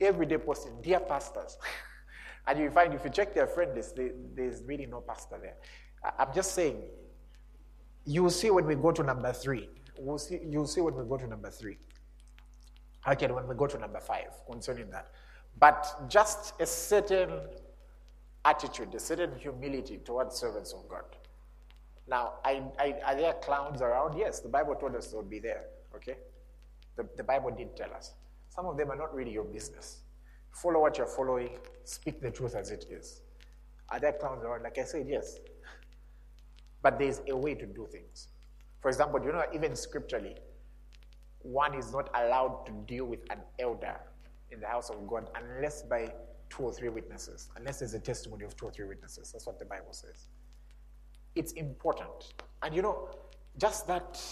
Every 0.00 0.26
day 0.26 0.38
posting, 0.38 0.80
dear 0.80 1.00
pastors. 1.00 1.58
and 2.46 2.56
you 2.60 2.70
find 2.70 2.94
if 2.94 3.02
you 3.02 3.10
check 3.10 3.34
their 3.34 3.48
friend 3.48 3.74
list, 3.74 3.98
there's 4.36 4.62
really 4.62 4.86
no 4.86 5.00
pastor 5.00 5.38
there. 5.42 5.56
I'm 6.18 6.32
just 6.32 6.54
saying, 6.54 6.82
you 8.06 8.22
will 8.22 8.30
see 8.30 8.50
when 8.50 8.66
we 8.66 8.76
go 8.76 8.92
to 8.92 9.02
number 9.02 9.32
three. 9.32 9.68
We'll 9.98 10.18
see, 10.18 10.40
you'll 10.48 10.66
see 10.66 10.80
when 10.80 10.94
we 10.94 11.04
go 11.04 11.16
to 11.16 11.26
number 11.26 11.50
three. 11.50 11.78
Okay, 13.06 13.26
when 13.26 13.46
we 13.46 13.54
go 13.54 13.66
to 13.66 13.78
number 13.78 14.00
five 14.00 14.28
concerning 14.50 14.90
that. 14.90 15.08
But 15.58 16.08
just 16.08 16.54
a 16.60 16.66
certain 16.66 17.30
attitude, 18.44 18.94
a 18.94 19.00
certain 19.00 19.36
humility 19.38 19.98
towards 19.98 20.36
servants 20.36 20.72
of 20.72 20.88
God. 20.88 21.04
Now, 22.08 22.34
I, 22.44 22.62
I, 22.78 22.94
are 23.04 23.16
there 23.16 23.32
clowns 23.34 23.82
around? 23.82 24.16
Yes, 24.16 24.40
the 24.40 24.48
Bible 24.48 24.76
told 24.76 24.94
us 24.94 25.08
they 25.08 25.16
would 25.16 25.30
be 25.30 25.40
there. 25.40 25.64
Okay? 25.94 26.16
The, 26.96 27.08
the 27.16 27.24
Bible 27.24 27.50
did 27.50 27.76
tell 27.76 27.92
us. 27.92 28.14
Some 28.48 28.66
of 28.66 28.76
them 28.76 28.90
are 28.90 28.96
not 28.96 29.14
really 29.14 29.32
your 29.32 29.44
business. 29.44 30.02
Follow 30.52 30.80
what 30.80 30.96
you're 30.96 31.06
following, 31.06 31.58
speak 31.84 32.20
the 32.20 32.30
truth 32.30 32.54
as 32.54 32.70
it 32.70 32.86
is. 32.88 33.22
Are 33.90 34.00
there 34.00 34.12
clowns 34.12 34.44
around? 34.44 34.62
Like 34.62 34.78
I 34.78 34.84
said, 34.84 35.06
yes. 35.08 35.38
But 36.86 37.00
there's 37.00 37.20
a 37.28 37.36
way 37.36 37.56
to 37.56 37.66
do 37.66 37.88
things. 37.90 38.28
For 38.78 38.88
example, 38.90 39.20
you 39.20 39.32
know 39.32 39.42
even 39.52 39.74
scripturally, 39.74 40.36
one 41.42 41.74
is 41.74 41.92
not 41.92 42.10
allowed 42.14 42.64
to 42.66 42.72
deal 42.86 43.06
with 43.06 43.28
an 43.28 43.38
elder 43.58 43.96
in 44.52 44.60
the 44.60 44.68
house 44.68 44.88
of 44.88 45.04
God 45.08 45.28
unless 45.34 45.82
by 45.82 46.12
two 46.48 46.62
or 46.62 46.72
three 46.72 46.88
witnesses, 46.88 47.48
unless 47.56 47.80
there's 47.80 47.94
a 47.94 47.98
testimony 47.98 48.44
of 48.44 48.56
two 48.56 48.66
or 48.66 48.70
three 48.70 48.86
witnesses. 48.86 49.32
That's 49.32 49.48
what 49.48 49.58
the 49.58 49.64
Bible 49.64 49.92
says. 49.92 50.28
It's 51.34 51.54
important. 51.54 52.34
And 52.62 52.72
you 52.72 52.82
know, 52.82 53.08
just 53.58 53.88
that 53.88 54.22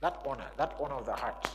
that 0.00 0.22
honor, 0.26 0.48
that 0.56 0.76
honor 0.80 0.94
of 0.94 1.04
the 1.04 1.12
heart 1.12 1.50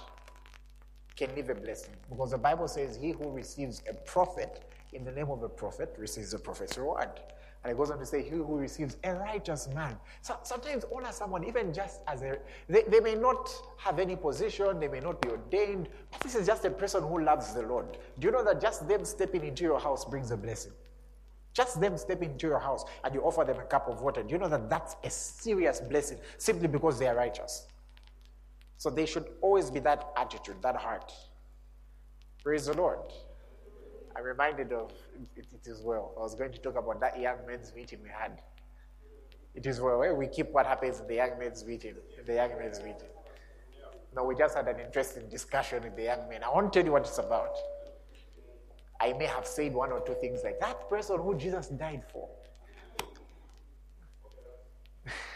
can 1.15 1.33
leave 1.35 1.49
a 1.49 1.55
blessing. 1.55 1.95
Because 2.07 2.29
the 2.29 2.37
Bible 2.37 2.67
says, 2.67 2.95
He 2.95 3.13
who 3.13 3.31
receives 3.31 3.81
a 3.89 3.95
prophet 3.95 4.63
in 4.93 5.03
the 5.03 5.11
name 5.11 5.29
of 5.29 5.43
a 5.43 5.49
prophet 5.49 5.95
receives 5.97 6.33
a 6.33 6.39
prophet's 6.39 6.77
reward. 6.77 7.19
And 7.63 7.71
it 7.73 7.77
goes 7.77 7.91
on 7.91 7.99
to 7.99 8.05
say, 8.05 8.23
He 8.23 8.29
who 8.29 8.57
receives 8.57 8.95
a 9.03 9.13
righteous 9.13 9.67
man. 9.75 9.97
So 10.21 10.37
sometimes 10.43 10.85
honor 10.95 11.11
someone, 11.11 11.43
even 11.43 11.73
just 11.73 11.99
as 12.07 12.21
a, 12.21 12.37
they, 12.69 12.83
they 12.83 13.01
may 13.01 13.15
not 13.15 13.49
have 13.77 13.99
any 13.99 14.15
position, 14.15 14.79
they 14.79 14.87
may 14.87 15.01
not 15.01 15.21
be 15.21 15.29
ordained, 15.29 15.89
but 16.09 16.21
this 16.21 16.35
is 16.35 16.47
just 16.47 16.63
a 16.63 16.69
person 16.69 17.03
who 17.03 17.21
loves 17.21 17.53
the 17.53 17.61
Lord. 17.63 17.97
Do 18.17 18.27
you 18.27 18.31
know 18.31 18.43
that 18.45 18.61
just 18.61 18.87
them 18.87 19.03
stepping 19.03 19.43
into 19.43 19.63
your 19.63 19.79
house 19.79 20.05
brings 20.05 20.31
a 20.31 20.37
blessing? 20.37 20.71
Just 21.53 21.81
them 21.81 21.97
stepping 21.97 22.31
into 22.31 22.47
your 22.47 22.59
house 22.59 22.85
and 23.03 23.13
you 23.13 23.21
offer 23.21 23.43
them 23.43 23.59
a 23.59 23.65
cup 23.65 23.89
of 23.89 24.01
water. 24.01 24.23
Do 24.23 24.31
you 24.31 24.37
know 24.37 24.47
that 24.47 24.69
that's 24.69 24.95
a 25.03 25.09
serious 25.09 25.81
blessing 25.81 26.19
simply 26.37 26.67
because 26.67 26.97
they 26.97 27.07
are 27.07 27.15
righteous? 27.15 27.67
So 28.77 28.89
they 28.89 29.05
should 29.05 29.25
always 29.41 29.69
be 29.69 29.81
that 29.81 30.13
attitude, 30.15 30.61
that 30.61 30.77
heart. 30.77 31.11
Praise 32.41 32.67
the 32.67 32.73
Lord. 32.73 32.99
I'm 34.19 34.25
reminded 34.25 34.73
of 34.73 34.91
it, 35.37 35.45
is 35.65 35.81
well. 35.81 36.13
I 36.17 36.19
was 36.19 36.35
going 36.35 36.51
to 36.51 36.59
talk 36.59 36.77
about 36.77 36.99
that 36.99 37.17
young 37.19 37.37
men's 37.47 37.73
meeting 37.73 37.99
we 38.03 38.09
had. 38.09 38.41
It 39.55 39.65
is 39.65 39.79
well. 39.79 40.13
We 40.13 40.27
keep 40.27 40.51
what 40.51 40.65
happens 40.65 40.99
in 40.99 41.07
the 41.07 41.15
young 41.15 41.39
men's 41.39 41.65
meeting. 41.65 41.95
The 42.25 42.33
young 42.33 42.49
men's 42.59 42.79
meeting. 42.79 43.07
No, 44.13 44.25
we 44.25 44.35
just 44.35 44.55
had 44.55 44.67
an 44.67 44.79
interesting 44.81 45.29
discussion 45.29 45.83
with 45.83 45.95
the 45.95 46.03
young 46.03 46.27
men. 46.27 46.43
I 46.43 46.49
won't 46.49 46.73
tell 46.73 46.83
you 46.83 46.91
what 46.91 47.03
it's 47.03 47.17
about. 47.17 47.55
I 48.99 49.13
may 49.13 49.27
have 49.27 49.47
said 49.47 49.73
one 49.73 49.93
or 49.93 50.01
two 50.01 50.15
things 50.19 50.41
like 50.43 50.59
that 50.59 50.89
person 50.89 51.17
who 51.21 51.37
Jesus 51.37 51.69
died 51.69 52.03
for. 52.11 52.27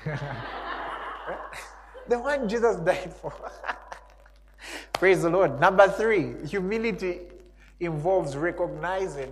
the 2.09 2.19
one 2.19 2.49
Jesus 2.49 2.75
died 2.77 3.13
for. 3.13 3.31
Praise 4.93 5.21
the 5.21 5.29
Lord. 5.29 5.61
Number 5.61 5.87
three, 5.87 6.33
humility 6.45 7.21
involves 7.85 8.35
recognizing 8.35 9.31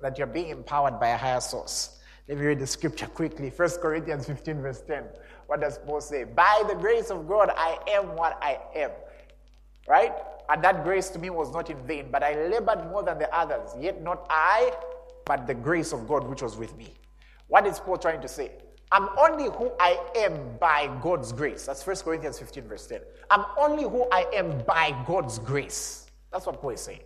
that 0.00 0.18
you're 0.18 0.26
being 0.26 0.50
empowered 0.50 1.00
by 1.00 1.08
a 1.08 1.16
higher 1.16 1.40
source. 1.40 1.98
Let 2.28 2.38
me 2.38 2.44
read 2.44 2.58
the 2.58 2.66
scripture 2.66 3.06
quickly. 3.06 3.50
1 3.54 3.70
Corinthians 3.80 4.26
15, 4.26 4.60
verse 4.60 4.82
10. 4.86 5.04
What 5.46 5.60
does 5.60 5.78
Paul 5.78 6.00
say? 6.00 6.24
By 6.24 6.62
the 6.68 6.74
grace 6.74 7.10
of 7.10 7.26
God, 7.26 7.50
I 7.56 7.78
am 7.88 8.14
what 8.14 8.38
I 8.42 8.58
am. 8.76 8.90
Right? 9.88 10.12
And 10.50 10.62
that 10.62 10.84
grace 10.84 11.08
to 11.10 11.18
me 11.18 11.30
was 11.30 11.50
not 11.52 11.70
in 11.70 11.78
vain, 11.86 12.08
but 12.10 12.22
I 12.22 12.34
labored 12.48 12.90
more 12.90 13.02
than 13.02 13.18
the 13.18 13.34
others. 13.34 13.70
Yet 13.80 14.02
not 14.02 14.26
I, 14.28 14.72
but 15.24 15.46
the 15.46 15.54
grace 15.54 15.92
of 15.92 16.06
God 16.06 16.28
which 16.28 16.42
was 16.42 16.56
with 16.56 16.76
me. 16.76 16.94
What 17.48 17.66
is 17.66 17.80
Paul 17.80 17.96
trying 17.96 18.20
to 18.20 18.28
say? 18.28 18.52
I'm 18.92 19.08
only 19.18 19.44
who 19.44 19.70
I 19.80 19.98
am 20.16 20.56
by 20.58 20.94
God's 21.02 21.32
grace. 21.32 21.66
That's 21.66 21.86
1 21.86 21.96
Corinthians 21.96 22.38
15, 22.38 22.64
verse 22.64 22.86
10. 22.86 23.00
I'm 23.30 23.44
only 23.58 23.84
who 23.84 24.06
I 24.10 24.26
am 24.34 24.62
by 24.64 24.94
God's 25.06 25.38
grace. 25.38 26.06
That's 26.32 26.46
what 26.46 26.60
Paul 26.60 26.70
is 26.70 26.80
saying. 26.80 27.00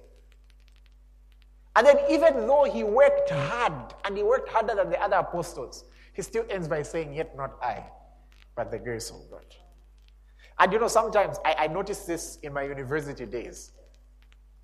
And 1.74 1.86
then, 1.86 1.96
even 2.10 2.46
though 2.46 2.64
he 2.64 2.84
worked 2.84 3.30
hard, 3.30 3.94
and 4.04 4.16
he 4.16 4.22
worked 4.22 4.48
harder 4.48 4.74
than 4.74 4.90
the 4.90 5.00
other 5.00 5.16
apostles, 5.16 5.84
he 6.12 6.22
still 6.22 6.44
ends 6.50 6.68
by 6.68 6.82
saying, 6.82 7.14
Yet 7.14 7.36
not 7.36 7.56
I, 7.62 7.84
but 8.54 8.70
the 8.70 8.78
grace 8.78 9.10
of 9.10 9.30
God. 9.30 9.46
And 10.58 10.72
you 10.72 10.78
know, 10.78 10.88
sometimes 10.88 11.38
I, 11.44 11.54
I 11.60 11.66
noticed 11.68 12.06
this 12.06 12.38
in 12.42 12.52
my 12.52 12.64
university 12.64 13.24
days. 13.24 13.72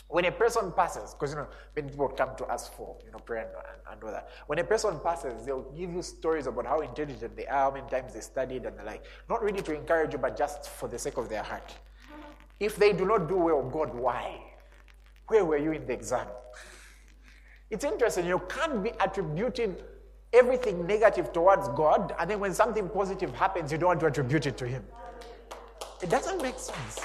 When 0.09 0.25
a 0.25 0.33
person 0.33 0.73
passes, 0.73 1.13
because 1.15 1.33
you 1.33 1.37
know, 1.37 1.49
many 1.77 1.89
people 1.91 2.09
come 2.09 2.35
to 2.37 2.45
us 2.47 2.69
for 2.69 2.97
you 3.05 3.11
know 3.11 3.19
prayer 3.19 3.43
and, 3.43 3.93
and 3.93 4.05
all 4.05 4.11
that. 4.11 4.29
When 4.47 4.59
a 4.59 4.65
person 4.65 4.99
passes, 5.01 5.45
they'll 5.45 5.71
give 5.73 5.93
you 5.93 6.03
stories 6.03 6.47
about 6.47 6.67
how 6.67 6.81
intelligent 6.81 7.37
they 7.37 7.47
are, 7.47 7.71
how 7.71 7.71
many 7.71 7.89
times 7.89 8.15
they 8.15 8.21
studied 8.21 8.65
and 8.65 8.79
the 8.79 8.85
like. 8.85 9.05
Not 9.29 9.43
really 9.43 9.63
to 9.63 9.75
encourage 9.75 10.13
you, 10.13 10.19
but 10.19 10.37
just 10.37 10.69
for 10.69 10.89
the 10.89 10.99
sake 10.99 11.17
of 11.17 11.29
their 11.29 11.43
heart. 11.43 11.75
If 12.61 12.77
they 12.77 12.93
do 12.93 13.05
not 13.05 13.29
do 13.29 13.37
well, 13.37 13.63
God, 13.63 13.95
why? 13.95 14.41
Where 15.29 15.45
were 15.45 15.59
you 15.59 15.73
in 15.73 15.87
the 15.87 15.93
exam? 15.93 16.27
It's 17.71 17.85
interesting. 17.85 18.27
You 18.27 18.41
can't 18.49 18.83
be 18.83 18.93
attributing 19.01 19.77
everything 20.33 20.87
negative 20.87 21.33
towards 21.33 21.69
God, 21.69 22.15
and 22.19 22.31
then 22.31 22.41
when 22.41 22.55
something 22.55 22.89
positive 22.89 23.35
happens, 23.35 23.73
you 23.73 23.79
don't 23.79 23.89
want 23.89 24.01
to 24.01 24.07
attribute 24.07 24.47
it 24.47 24.57
to 24.59 24.67
Him. 24.67 24.85
It 26.03 26.11
doesn't 26.11 26.41
make 26.43 26.59
sense. 26.59 27.01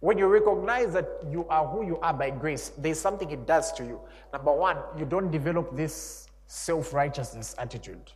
When 0.00 0.16
you 0.16 0.26
recognize 0.26 0.92
that 0.92 1.08
you 1.28 1.46
are 1.48 1.66
who 1.66 1.84
you 1.84 1.98
are 2.00 2.14
by 2.14 2.30
grace, 2.30 2.70
there's 2.78 3.00
something 3.00 3.30
it 3.30 3.46
does 3.46 3.72
to 3.72 3.84
you. 3.84 4.00
Number 4.32 4.52
one, 4.52 4.76
you 4.96 5.04
don't 5.04 5.30
develop 5.30 5.74
this 5.74 6.28
self 6.46 6.92
righteousness 6.92 7.54
attitude. 7.58 8.12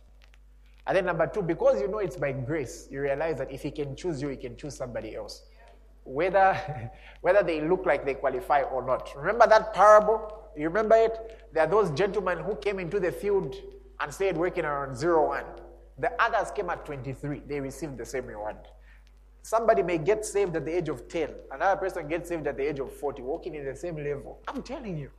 And 0.85 0.97
then 0.97 1.05
number 1.05 1.27
two, 1.27 1.41
because 1.41 1.79
you 1.79 1.87
know 1.87 1.99
it's 1.99 2.15
by 2.17 2.31
grace, 2.31 2.87
you 2.91 3.01
realize 3.01 3.37
that 3.37 3.51
if 3.51 3.61
He 3.61 3.71
can 3.71 3.95
choose 3.95 4.21
you, 4.21 4.29
He 4.29 4.37
can 4.37 4.55
choose 4.55 4.75
somebody 4.75 5.15
else. 5.15 5.43
Whether, 6.03 6.91
whether 7.21 7.43
they 7.43 7.61
look 7.61 7.85
like 7.85 8.05
they 8.05 8.13
qualify 8.13 8.61
or 8.61 8.85
not. 8.85 9.11
Remember 9.15 9.47
that 9.47 9.73
parable? 9.73 10.42
You 10.57 10.67
remember 10.67 10.95
it? 10.95 11.47
There 11.53 11.63
are 11.63 11.69
those 11.69 11.91
gentlemen 11.91 12.39
who 12.39 12.55
came 12.55 12.79
into 12.79 12.99
the 12.99 13.11
field 13.11 13.55
and 13.99 14.13
stayed 14.13 14.37
working 14.37 14.65
around 14.65 14.95
zero 14.95 15.27
one. 15.27 15.45
The 15.99 16.11
others 16.21 16.51
came 16.51 16.69
at 16.69 16.85
23. 16.85 17.43
They 17.47 17.59
received 17.59 17.97
the 17.97 18.05
same 18.05 18.25
reward. 18.25 18.57
Somebody 19.43 19.83
may 19.83 19.97
get 19.97 20.25
saved 20.25 20.55
at 20.55 20.65
the 20.65 20.75
age 20.75 20.89
of 20.89 21.07
10. 21.07 21.29
Another 21.51 21.79
person 21.79 22.07
gets 22.07 22.29
saved 22.29 22.47
at 22.47 22.57
the 22.57 22.67
age 22.67 22.79
of 22.79 22.91
40, 22.93 23.21
walking 23.21 23.55
in 23.55 23.65
the 23.65 23.75
same 23.75 23.97
level. 23.97 24.39
I'm 24.47 24.63
telling 24.63 24.97
you. 24.97 25.11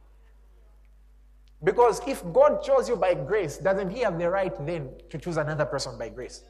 Because 1.62 2.00
if 2.06 2.22
God 2.32 2.62
chose 2.62 2.88
you 2.88 2.96
by 2.96 3.14
grace, 3.14 3.58
doesn't 3.58 3.90
He 3.90 4.00
have 4.00 4.18
the 4.18 4.30
right 4.30 4.54
then 4.66 4.90
to 5.10 5.18
choose 5.18 5.36
another 5.36 5.64
person 5.64 5.98
by 5.98 6.08
grace? 6.08 6.42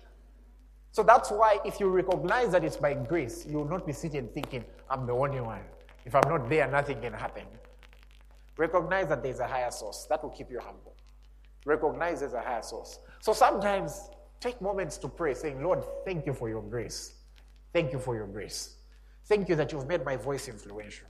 So 0.92 1.02
that's 1.02 1.30
why 1.30 1.58
if 1.64 1.80
you 1.80 1.88
recognize 1.88 2.52
that 2.52 2.62
it's 2.64 2.76
by 2.76 2.94
grace, 2.94 3.44
you 3.44 3.58
will 3.58 3.68
not 3.68 3.84
be 3.86 3.92
sitting 3.92 4.28
thinking, 4.28 4.64
I'm 4.88 5.06
the 5.06 5.12
only 5.12 5.40
one. 5.40 5.62
If 6.04 6.14
I'm 6.14 6.28
not 6.28 6.48
there, 6.48 6.70
nothing 6.70 7.00
can 7.00 7.12
happen. 7.12 7.44
Recognize 8.56 9.08
that 9.08 9.22
there's 9.22 9.40
a 9.40 9.46
higher 9.46 9.70
source. 9.70 10.06
That 10.08 10.22
will 10.22 10.30
keep 10.30 10.50
you 10.50 10.60
humble. 10.60 10.94
Recognize 11.64 12.20
there's 12.20 12.34
a 12.34 12.40
higher 12.40 12.62
source. 12.62 12.98
So 13.20 13.32
sometimes 13.32 14.10
take 14.40 14.60
moments 14.60 14.98
to 14.98 15.08
pray, 15.08 15.34
saying, 15.34 15.62
Lord, 15.62 15.82
thank 16.04 16.26
you 16.26 16.34
for 16.34 16.48
your 16.48 16.62
grace. 16.62 17.14
Thank 17.72 17.92
you 17.92 17.98
for 17.98 18.14
your 18.14 18.26
grace. 18.26 18.76
Thank 19.26 19.48
you 19.48 19.56
that 19.56 19.72
you've 19.72 19.88
made 19.88 20.04
my 20.04 20.16
voice 20.16 20.48
influential. 20.48 21.08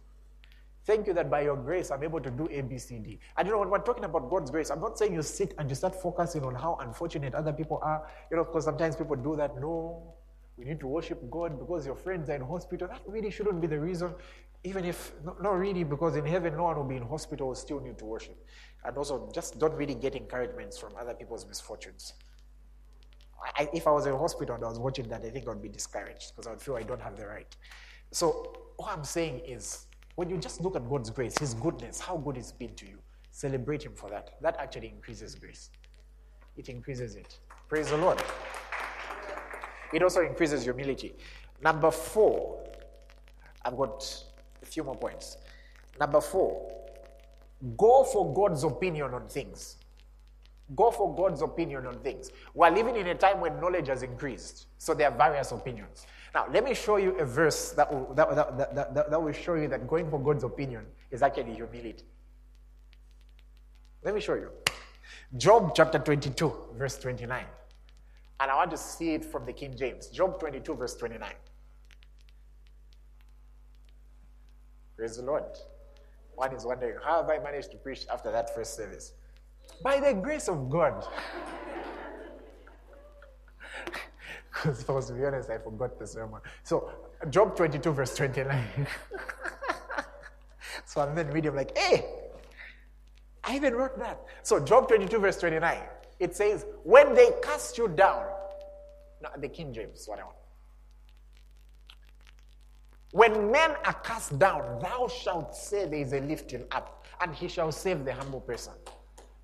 Thank 0.87 1.07
you 1.07 1.15
that 1.15 1.31
by 1.31 1.41
your 1.41 1.57
grace 1.57 1.91
I'm 1.91 2.03
able 2.03 2.21
to 2.21 2.31
do 2.31 2.47
A, 2.51 2.61
B, 2.61 2.79
C, 2.79 2.99
D. 2.99 3.19
And 3.37 3.47
you 3.47 3.55
know, 3.55 3.61
when 3.61 3.71
we're 3.71 3.79
talking 3.79 4.05
about 4.05 4.31
God's 4.31 4.51
grace, 4.51 4.71
I'm 4.71 4.81
not 4.81 4.99
saying 4.99 5.15
you 5.15 5.23
sit 5.23 5.55
and 5.59 5.69
you 5.69 5.75
start 5.75 5.95
focusing 6.01 6.45
on 6.45 6.55
how 6.55 6.77
unfortunate 6.81 7.35
other 7.35 7.53
people 7.53 7.81
are, 7.83 8.07
you 8.31 8.37
know, 8.37 8.45
because 8.45 8.65
sometimes 8.65 8.95
people 8.95 9.17
do 9.17 9.35
that. 9.37 9.59
No. 9.59 10.15
We 10.57 10.64
need 10.64 10.81
to 10.81 10.87
worship 10.87 11.19
God 11.31 11.59
because 11.59 11.85
your 11.85 11.97
friends 11.97 12.31
are 12.31 12.35
in 12.35 12.43
hospital. 12.43 12.88
That 12.88 13.03
really 13.07 13.31
shouldn't 13.31 13.61
be 13.61 13.67
the 13.67 13.81
reason. 13.81 14.14
Even 14.62 14.85
if, 14.85 15.12
not, 15.25 15.43
not 15.43 15.59
really, 15.59 15.85
because 15.85 16.17
in 16.17 16.25
heaven 16.25 16.57
no 16.57 16.64
one 16.64 16.77
will 16.77 16.85
be 16.85 16.97
in 16.97 17.03
hospital, 17.03 17.49
will 17.49 17.55
still 17.55 17.81
need 17.81 17.99
to 17.99 18.05
worship. 18.05 18.37
And 18.85 18.97
also, 18.97 19.31
just 19.35 19.59
don't 19.59 19.75
really 19.75 19.95
get 19.95 20.14
encouragements 20.14 20.79
from 20.79 20.93
other 20.99 21.14
people's 21.14 21.47
misfortunes. 21.47 22.14
I, 23.57 23.69
if 23.75 23.87
I 23.87 23.90
was 23.90 24.07
in 24.07 24.12
hospital 24.12 24.55
and 24.55 24.64
I 24.64 24.69
was 24.69 24.79
watching 24.79 25.09
that, 25.09 25.23
I 25.25 25.31
think 25.31 25.47
I 25.47 25.51
would 25.51 25.62
be 25.62 25.69
discouraged 25.69 26.33
because 26.35 26.47
I 26.47 26.51
would 26.51 26.62
feel 26.62 26.77
I 26.77 26.83
don't 26.83 27.03
have 27.03 27.17
the 27.17 27.27
right. 27.27 27.55
So, 28.11 28.55
what 28.77 28.97
I'm 28.97 29.05
saying 29.05 29.40
is, 29.47 29.87
when 30.14 30.31
you 30.31 30.38
just 30.38 30.61
look 30.61 30.77
at 30.77 30.88
God's 30.88 31.11
grace, 31.11 31.37
His 31.37 31.55
goodness, 31.55 32.01
how 32.01 32.17
good 32.17 32.37
it's 32.37 32.53
been 32.53 32.75
to 32.77 32.87
you, 32.87 32.99
celebrate 33.31 33.83
Him 33.83 33.93
for 33.95 34.09
that. 34.11 34.31
That 34.40 34.57
actually 34.59 34.88
increases 34.88 35.35
grace. 35.35 35.71
It 36.57 36.69
increases 36.69 37.17
it. 37.17 37.38
Praise 37.69 37.90
the 37.90 37.97
Lord. 37.97 38.23
It 39.95 40.03
also 40.03 40.23
increases 40.23 40.65
humility. 40.65 41.15
Number 41.63 41.91
four, 41.93 42.65
I've 43.65 43.77
got 43.77 44.25
a 44.61 44.67
few 44.67 44.83
more 44.83 44.97
points. 44.97 45.37
Number 46.01 46.21
four, 46.21 46.69
go 47.77 48.03
for 48.03 48.35
God's 48.35 48.65
opinion 48.65 49.15
on 49.15 49.29
things. 49.29 49.77
Go 50.75 50.91
for 50.91 51.15
God's 51.15 51.43
opinion 51.43 51.87
on 51.87 52.01
things. 52.01 52.33
We're 52.55 52.71
living 52.71 52.97
in 52.97 53.07
a 53.07 53.15
time 53.15 53.41
when 53.41 53.61
knowledge 53.61 53.87
has 53.87 54.03
increased, 54.03 54.67
so 54.79 54.95
there 54.95 55.11
are 55.11 55.17
various 55.17 55.53
opinions. 55.53 56.07
Now, 56.35 56.47
let 56.53 56.65
me 56.65 56.75
show 56.75 56.97
you 56.97 57.17
a 57.19 57.25
verse 57.25 57.71
that 57.73 57.93
will, 57.93 58.13
that, 58.15 58.35
that, 58.35 58.75
that, 58.75 59.11
that, 59.11 59.23
will 59.23 59.33
show 59.33 59.55
you 59.55 59.69
that 59.69 59.87
going 59.87 60.11
for 60.11 60.19
God's 60.19 60.43
opinion 60.43 60.87
is 61.13 61.23
actually 61.23 61.55
humility. 61.55 62.03
Let 64.03 64.15
me 64.15 64.21
show 64.21 64.35
you. 64.35 64.51
Job 65.37 65.73
chapter 65.77 66.01
22, 66.01 66.53
verse 66.77 66.99
29. 66.99 67.45
And 68.40 68.51
I 68.51 68.57
want 68.57 68.70
to 68.73 68.77
see 68.77 69.14
it 69.14 69.25
from 69.25 69.47
the 69.47 69.53
King 69.53 69.77
James. 69.77 70.09
Job 70.09 70.40
22, 70.40 70.75
verse 70.75 70.97
29. 70.97 71.31
Praise 74.97 75.16
the 75.16 75.23
Lord. 75.23 75.44
One 76.35 76.53
is 76.55 76.64
wondering, 76.64 76.97
how 77.05 77.23
have 77.23 77.31
I 77.31 77.42
managed 77.42 77.70
to 77.73 77.77
preach 77.77 78.07
after 78.12 78.31
that 78.33 78.55
first 78.55 78.75
service? 78.75 79.12
By 79.83 80.01
the 80.01 80.14
grace 80.14 80.49
of 80.49 80.68
God. 80.68 81.07
Because 84.64 85.07
to 85.09 85.12
be 85.12 85.25
honest, 85.25 85.51
I 85.51 85.59
forgot 85.59 85.99
the 85.99 86.07
sermon. 86.07 86.40
So, 86.62 86.90
Job 87.29 87.55
22, 87.55 87.92
verse 87.92 88.14
29. 88.14 88.87
so 90.87 91.03
I'm 91.03 91.14
then 91.14 91.31
reading, 91.31 91.55
like, 91.55 91.77
hey, 91.77 92.07
I 93.42 93.57
even 93.57 93.75
wrote 93.75 93.99
that. 93.99 94.20
So, 94.42 94.59
Job 94.61 94.88
22, 94.88 95.18
verse 95.18 95.37
29, 95.37 95.81
it 96.18 96.37
says, 96.37 96.66
When 96.83 97.14
they 97.14 97.31
cast 97.42 97.79
you 97.79 97.88
down, 97.88 98.27
the 99.38 99.48
King 99.48 99.72
James, 99.72 100.05
whatever. 100.07 100.29
When 103.12 103.53
men 103.53 103.70
are 103.85 103.94
cast 104.03 104.38
down, 104.38 104.81
thou 104.81 105.07
shalt 105.07 105.55
say 105.55 105.87
there 105.87 106.00
is 106.00 106.12
a 106.12 106.20
lifting 106.20 106.64
up, 106.72 107.07
and 107.20 107.35
he 107.35 107.46
shall 107.46 107.70
save 107.70 108.05
the 108.05 108.12
humble 108.12 108.40
person. 108.40 108.72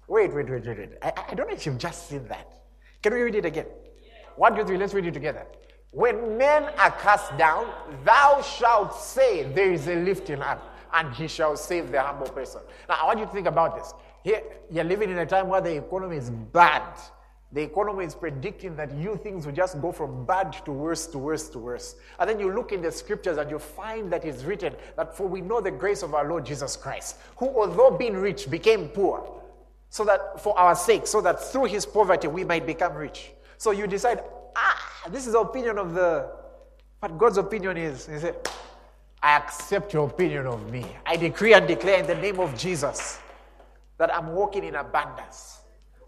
Wait, 0.08 0.34
wait, 0.34 0.50
wait, 0.50 0.66
wait, 0.66 0.78
wait. 0.78 0.90
I, 1.02 1.12
I 1.30 1.34
don't 1.34 1.46
know 1.46 1.54
if 1.54 1.64
you've 1.64 1.78
just 1.78 2.08
seen 2.08 2.26
that. 2.26 2.52
Can 3.00 3.14
we 3.14 3.20
read 3.20 3.36
it 3.36 3.44
again? 3.44 3.66
One, 4.36 4.56
two, 4.56 4.64
three, 4.64 4.76
let's 4.76 4.92
read 4.92 5.06
it 5.06 5.14
together. 5.14 5.46
When 5.92 6.36
men 6.36 6.64
are 6.78 6.90
cast 6.90 7.36
down, 7.38 7.72
thou 8.04 8.42
shalt 8.42 8.94
say, 8.94 9.44
There 9.52 9.72
is 9.72 9.86
a 9.86 9.96
lifting 9.96 10.40
up, 10.40 10.76
and 10.92 11.14
he 11.14 11.28
shall 11.28 11.56
save 11.56 11.92
the 11.92 12.02
humble 12.02 12.28
person. 12.28 12.62
Now, 12.88 12.96
I 13.02 13.06
want 13.06 13.20
you 13.20 13.26
to 13.26 13.30
think 13.32 13.46
about 13.46 13.76
this. 13.76 13.94
Here, 14.22 14.42
you're 14.70 14.84
living 14.84 15.10
in 15.10 15.18
a 15.18 15.26
time 15.26 15.48
where 15.48 15.60
the 15.60 15.76
economy 15.76 16.16
is 16.16 16.30
bad. 16.30 16.82
The 17.52 17.62
economy 17.62 18.04
is 18.04 18.14
predicting 18.14 18.76
that 18.76 18.94
you 18.94 19.16
things 19.16 19.44
will 19.44 19.52
just 19.52 19.80
go 19.80 19.90
from 19.90 20.24
bad 20.24 20.52
to 20.64 20.70
worse 20.70 21.06
to 21.08 21.18
worse 21.18 21.48
to 21.48 21.58
worse. 21.58 21.96
And 22.18 22.30
then 22.30 22.38
you 22.38 22.52
look 22.52 22.70
in 22.70 22.80
the 22.80 22.92
scriptures 22.92 23.38
and 23.38 23.50
you 23.50 23.58
find 23.58 24.12
that 24.12 24.24
it's 24.24 24.44
written 24.44 24.74
that 24.96 25.16
for 25.16 25.26
we 25.26 25.40
know 25.40 25.60
the 25.60 25.70
grace 25.70 26.02
of 26.02 26.14
our 26.14 26.28
Lord 26.28 26.46
Jesus 26.46 26.76
Christ, 26.76 27.16
who 27.38 27.48
although 27.48 27.90
being 27.90 28.14
rich 28.14 28.48
became 28.48 28.88
poor, 28.88 29.42
so 29.88 30.04
that 30.04 30.40
for 30.40 30.56
our 30.56 30.76
sake, 30.76 31.08
so 31.08 31.20
that 31.22 31.42
through 31.42 31.64
his 31.64 31.84
poverty 31.84 32.28
we 32.28 32.44
might 32.44 32.66
become 32.66 32.94
rich. 32.94 33.32
So 33.58 33.72
you 33.72 33.88
decide, 33.88 34.22
ah, 34.54 35.08
this 35.10 35.26
is 35.26 35.32
the 35.32 35.40
opinion 35.40 35.78
of 35.78 35.94
the, 35.94 36.30
what 37.00 37.18
God's 37.18 37.38
opinion 37.38 37.76
is. 37.76 38.06
He 38.06 38.18
said, 38.18 38.36
I 39.22 39.36
accept 39.36 39.92
your 39.92 40.06
opinion 40.06 40.46
of 40.46 40.70
me. 40.70 40.86
I 41.04 41.16
decree 41.16 41.54
and 41.54 41.66
declare 41.66 41.98
in 41.98 42.06
the 42.06 42.14
name 42.14 42.38
of 42.38 42.56
Jesus 42.56 43.18
that 44.00 44.12
I'm 44.16 44.32
walking 44.32 44.64
in 44.64 44.76
abundance. 44.76 45.60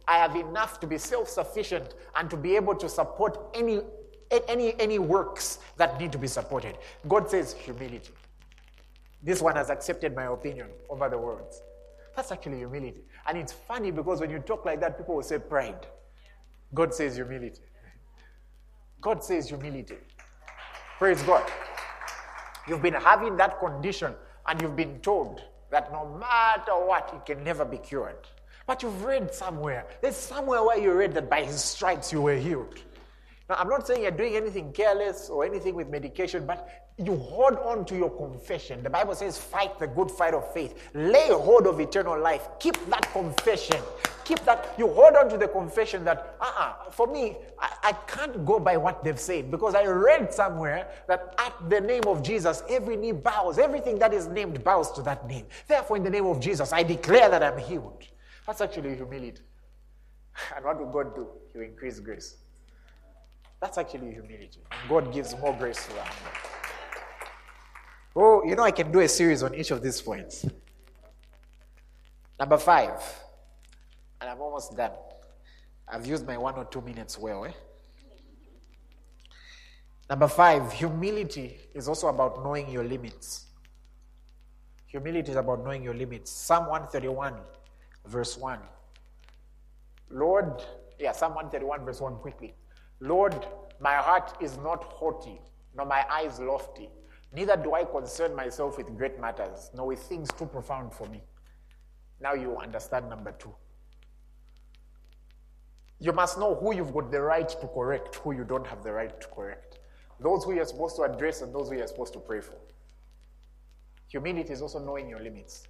I 0.08 0.16
have 0.16 0.34
enough 0.34 0.80
to 0.80 0.86
be 0.86 0.96
self 0.96 1.28
sufficient 1.28 1.94
and 2.16 2.28
to 2.30 2.38
be 2.38 2.56
able 2.56 2.74
to 2.76 2.88
support 2.88 3.38
any, 3.54 3.80
any, 4.48 4.74
any 4.80 4.98
works 4.98 5.58
that 5.76 6.00
need 6.00 6.10
to 6.12 6.18
be 6.18 6.26
supported. 6.26 6.78
God 7.06 7.28
says 7.30 7.52
humility. 7.52 8.14
This 9.22 9.42
one 9.42 9.54
has 9.56 9.68
accepted 9.68 10.16
my 10.16 10.24
opinion 10.24 10.68
over 10.88 11.08
the 11.10 11.18
words. 11.18 11.62
That's 12.16 12.32
actually 12.32 12.58
humility. 12.58 13.02
And 13.28 13.36
it's 13.36 13.52
funny 13.52 13.90
because 13.90 14.20
when 14.20 14.30
you 14.30 14.38
talk 14.38 14.64
like 14.64 14.80
that, 14.80 14.96
people 14.96 15.16
will 15.16 15.22
say 15.22 15.38
pride. 15.38 15.86
God 16.74 16.94
says 16.94 17.16
humility. 17.16 17.60
God 19.02 19.22
says 19.22 19.50
humility. 19.50 19.96
Praise 20.98 21.22
God. 21.24 21.44
You've 22.66 22.82
been 22.82 22.94
having 22.94 23.36
that 23.36 23.60
condition 23.60 24.14
and 24.46 24.62
you've 24.62 24.76
been 24.76 24.98
told 25.00 25.42
that 25.72 25.90
no 25.90 26.06
matter 26.20 26.72
what, 26.72 27.12
it 27.12 27.26
can 27.26 27.42
never 27.42 27.64
be 27.64 27.78
cured. 27.78 28.28
But 28.66 28.82
you've 28.82 29.02
read 29.02 29.34
somewhere, 29.34 29.86
there's 30.00 30.14
somewhere 30.14 30.62
where 30.62 30.78
you 30.78 30.92
read 30.92 31.14
that 31.14 31.28
by 31.28 31.42
his 31.42 31.62
stripes 31.64 32.12
you 32.12 32.22
were 32.22 32.36
healed. 32.36 32.78
Now, 33.48 33.56
I'm 33.58 33.68
not 33.68 33.86
saying 33.86 34.02
you're 34.02 34.10
doing 34.10 34.36
anything 34.36 34.72
careless 34.72 35.28
or 35.28 35.44
anything 35.44 35.74
with 35.74 35.88
medication, 35.88 36.46
but 36.46 36.68
you 36.98 37.16
hold 37.16 37.54
on 37.58 37.84
to 37.86 37.96
your 37.96 38.10
confession. 38.10 38.82
The 38.82 38.90
Bible 38.90 39.14
says, 39.14 39.38
fight 39.38 39.78
the 39.78 39.86
good 39.86 40.10
fight 40.10 40.34
of 40.34 40.52
faith. 40.52 40.90
Lay 40.94 41.28
hold 41.28 41.66
of 41.66 41.80
eternal 41.80 42.18
life. 42.18 42.48
Keep 42.60 42.88
that 42.90 43.10
confession. 43.12 43.80
Keep 44.24 44.44
that. 44.44 44.74
You 44.78 44.88
hold 44.88 45.16
on 45.16 45.28
to 45.30 45.38
the 45.38 45.48
confession 45.48 46.04
that, 46.04 46.36
uh 46.40 46.44
uh-uh, 46.44 46.90
for 46.90 47.06
me, 47.06 47.36
I, 47.58 47.72
I 47.82 47.92
can't 48.06 48.44
go 48.46 48.60
by 48.60 48.76
what 48.76 49.02
they've 49.02 49.18
said 49.18 49.50
because 49.50 49.74
I 49.74 49.84
read 49.84 50.32
somewhere 50.32 50.88
that 51.08 51.34
at 51.38 51.68
the 51.68 51.80
name 51.80 52.04
of 52.06 52.22
Jesus, 52.22 52.62
every 52.68 52.96
knee 52.96 53.12
bows. 53.12 53.58
Everything 53.58 53.98
that 53.98 54.14
is 54.14 54.28
named 54.28 54.62
bows 54.62 54.92
to 54.92 55.02
that 55.02 55.26
name. 55.26 55.46
Therefore, 55.66 55.96
in 55.96 56.04
the 56.04 56.10
name 56.10 56.26
of 56.26 56.40
Jesus, 56.40 56.72
I 56.72 56.82
declare 56.82 57.28
that 57.30 57.42
I'm 57.42 57.58
healed. 57.58 58.04
That's 58.46 58.60
actually 58.60 58.94
humility. 58.94 59.42
And 60.56 60.64
what 60.64 60.78
will 60.78 60.90
God 60.90 61.14
do? 61.14 61.26
He 61.52 61.58
will 61.58 61.66
increase 61.66 61.98
grace. 62.00 62.36
That's 63.62 63.78
actually 63.78 64.12
humility. 64.12 64.60
God 64.88 65.12
gives 65.14 65.34
more 65.38 65.54
grace 65.54 65.86
to 65.86 65.92
the. 65.94 66.02
Oh, 68.14 68.44
you 68.44 68.54
know, 68.56 68.64
I 68.64 68.72
can 68.72 68.92
do 68.92 69.00
a 69.00 69.08
series 69.08 69.42
on 69.42 69.54
each 69.54 69.70
of 69.70 69.82
these 69.82 70.02
points. 70.02 70.44
Number 72.38 72.58
five, 72.58 73.00
and 74.20 74.28
I'm 74.28 74.40
almost 74.40 74.76
done. 74.76 74.90
I've 75.88 76.04
used 76.04 76.26
my 76.26 76.36
one 76.36 76.56
or 76.56 76.64
two 76.66 76.82
minutes 76.82 77.16
well. 77.18 77.46
Eh? 77.46 77.52
Number 80.10 80.28
five, 80.28 80.70
humility 80.72 81.56
is 81.72 81.88
also 81.88 82.08
about 82.08 82.42
knowing 82.42 82.68
your 82.68 82.84
limits. 82.84 83.46
Humility 84.88 85.30
is 85.30 85.36
about 85.36 85.64
knowing 85.64 85.82
your 85.82 85.94
limits. 85.94 86.30
Psalm 86.30 86.66
131 86.66 87.34
verse 88.06 88.36
1. 88.36 88.58
Lord, 90.10 90.62
yeah, 90.98 91.12
Psalm 91.12 91.34
131, 91.34 91.84
verse 91.84 92.00
1, 92.00 92.16
quickly. 92.16 92.54
Lord, 93.02 93.34
my 93.80 93.94
heart 93.96 94.36
is 94.40 94.56
not 94.58 94.84
haughty, 94.84 95.40
nor 95.74 95.84
my 95.84 96.06
eyes 96.08 96.38
lofty. 96.38 96.88
Neither 97.34 97.56
do 97.56 97.74
I 97.74 97.84
concern 97.84 98.36
myself 98.36 98.76
with 98.76 98.96
great 98.96 99.20
matters, 99.20 99.72
nor 99.74 99.88
with 99.88 99.98
things 99.98 100.28
too 100.38 100.46
profound 100.46 100.94
for 100.94 101.08
me. 101.08 101.20
Now 102.20 102.34
you 102.34 102.56
understand 102.56 103.08
number 103.10 103.32
two. 103.32 103.52
You 105.98 106.12
must 106.12 106.38
know 106.38 106.54
who 106.54 106.76
you've 106.76 106.94
got 106.94 107.10
the 107.10 107.20
right 107.20 107.48
to 107.48 107.66
correct, 107.74 108.14
who 108.16 108.32
you 108.32 108.44
don't 108.44 108.66
have 108.68 108.84
the 108.84 108.92
right 108.92 109.20
to 109.20 109.26
correct. 109.28 109.80
Those 110.20 110.44
who 110.44 110.52
you're 110.54 110.64
supposed 110.64 110.94
to 110.96 111.02
address 111.02 111.42
and 111.42 111.52
those 111.52 111.70
who 111.70 111.76
you're 111.76 111.88
supposed 111.88 112.12
to 112.12 112.20
pray 112.20 112.40
for. 112.40 112.54
Humility 114.06 114.52
is 114.52 114.62
also 114.62 114.78
knowing 114.78 115.08
your 115.08 115.20
limits. 115.20 115.66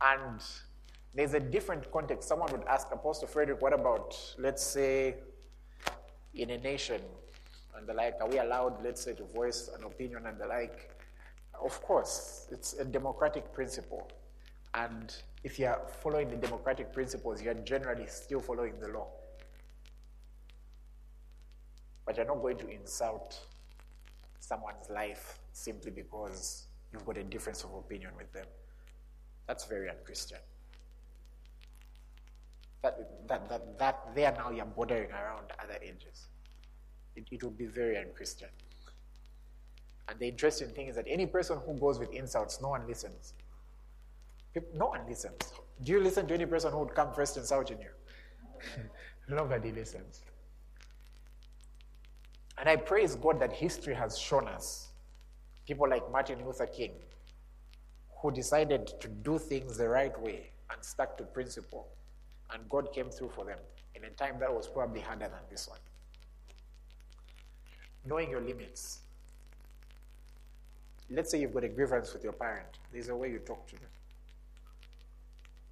And 0.00 0.40
there's 1.14 1.34
a 1.34 1.40
different 1.40 1.90
context. 1.92 2.28
Someone 2.28 2.50
would 2.52 2.64
ask 2.64 2.88
Apostle 2.90 3.28
Frederick, 3.28 3.60
what 3.60 3.72
about, 3.72 4.16
let's 4.38 4.62
say, 4.62 5.16
in 6.34 6.50
a 6.50 6.58
nation 6.58 7.00
and 7.76 7.86
the 7.86 7.92
like? 7.92 8.14
Are 8.20 8.28
we 8.28 8.38
allowed, 8.38 8.82
let's 8.82 9.02
say, 9.02 9.14
to 9.14 9.24
voice 9.24 9.68
an 9.76 9.84
opinion 9.84 10.26
and 10.26 10.38
the 10.38 10.46
like? 10.46 10.90
Of 11.62 11.82
course, 11.82 12.48
it's 12.50 12.74
a 12.74 12.84
democratic 12.84 13.52
principle. 13.52 14.10
And 14.74 15.14
if 15.44 15.58
you're 15.58 15.80
following 16.00 16.30
the 16.30 16.36
democratic 16.36 16.92
principles, 16.92 17.42
you're 17.42 17.54
generally 17.54 18.06
still 18.06 18.40
following 18.40 18.80
the 18.80 18.88
law. 18.88 19.08
But 22.06 22.16
you're 22.16 22.26
not 22.26 22.40
going 22.40 22.56
to 22.58 22.68
insult 22.68 23.46
someone's 24.40 24.88
life 24.90 25.38
simply 25.52 25.90
because 25.90 26.66
you've 26.90 27.04
got 27.04 27.18
a 27.18 27.22
difference 27.22 27.64
of 27.64 27.74
opinion 27.74 28.10
with 28.16 28.32
them. 28.32 28.46
That's 29.46 29.66
very 29.66 29.90
unchristian. 29.90 30.38
That, 32.82 33.28
that, 33.28 33.48
that, 33.48 33.78
that 33.78 34.14
there 34.14 34.34
now 34.36 34.50
you're 34.50 34.64
bordering 34.64 35.10
around 35.10 35.52
other 35.62 35.78
ages. 35.82 36.28
It, 37.14 37.24
it 37.30 37.44
would 37.44 37.56
be 37.56 37.66
very 37.66 37.96
unchristian. 37.96 38.48
And 40.08 40.18
the 40.18 40.26
interesting 40.26 40.68
thing 40.70 40.88
is 40.88 40.96
that 40.96 41.04
any 41.08 41.26
person 41.26 41.58
who 41.64 41.74
goes 41.78 41.98
with 41.98 42.12
insults, 42.12 42.60
no 42.60 42.70
one 42.70 42.86
listens. 42.86 43.34
No 44.74 44.86
one 44.86 45.06
listens. 45.08 45.38
Do 45.82 45.92
you 45.92 46.00
listen 46.00 46.26
to 46.26 46.34
any 46.34 46.46
person 46.46 46.72
who 46.72 46.80
would 46.80 46.94
come 46.94 47.12
first 47.14 47.36
insulting 47.36 47.78
you? 47.80 48.82
Nobody 49.28 49.72
listens. 49.72 50.22
And 52.58 52.68
I 52.68 52.76
praise 52.76 53.14
God 53.14 53.40
that 53.40 53.52
history 53.52 53.94
has 53.94 54.18
shown 54.18 54.46
us 54.48 54.88
people 55.66 55.88
like 55.88 56.10
Martin 56.10 56.44
Luther 56.44 56.66
King 56.66 56.92
who 58.20 58.30
decided 58.30 58.86
to 59.00 59.08
do 59.08 59.38
things 59.38 59.76
the 59.78 59.88
right 59.88 60.18
way 60.20 60.50
and 60.70 60.84
stuck 60.84 61.16
to 61.18 61.24
principle. 61.24 61.88
And 62.52 62.68
God 62.68 62.92
came 62.92 63.10
through 63.10 63.30
for 63.30 63.44
them 63.44 63.58
in 63.94 64.04
a 64.04 64.10
time 64.10 64.38
that 64.40 64.52
was 64.52 64.68
probably 64.68 65.00
harder 65.00 65.28
than 65.28 65.40
this 65.50 65.68
one. 65.68 65.78
Knowing 68.04 68.30
your 68.30 68.40
limits. 68.40 69.00
Let's 71.10 71.30
say 71.30 71.40
you've 71.40 71.54
got 71.54 71.64
a 71.64 71.68
grievance 71.68 72.12
with 72.12 72.24
your 72.24 72.32
parent, 72.32 72.78
there's 72.92 73.08
a 73.08 73.16
way 73.16 73.30
you 73.30 73.38
talk 73.38 73.66
to 73.68 73.74
them. 73.76 73.90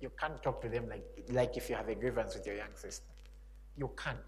You 0.01 0.11
can't 0.19 0.43
talk 0.43 0.63
to 0.63 0.69
them 0.69 0.89
like, 0.89 1.05
like 1.31 1.57
if 1.57 1.69
you 1.69 1.77
have 1.77 1.89
a 1.89 1.95
grievance 1.95 2.35
with 2.35 2.47
your 2.47 2.57
young 2.57 2.75
sister. 2.75 3.05
You 3.77 3.91
can't. 3.97 4.19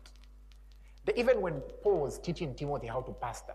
even 1.17 1.41
when 1.41 1.61
Paul 1.83 2.01
was 2.01 2.19
teaching 2.19 2.55
Timothy 2.55 2.87
how 2.87 3.01
to 3.03 3.13
pastor, 3.13 3.55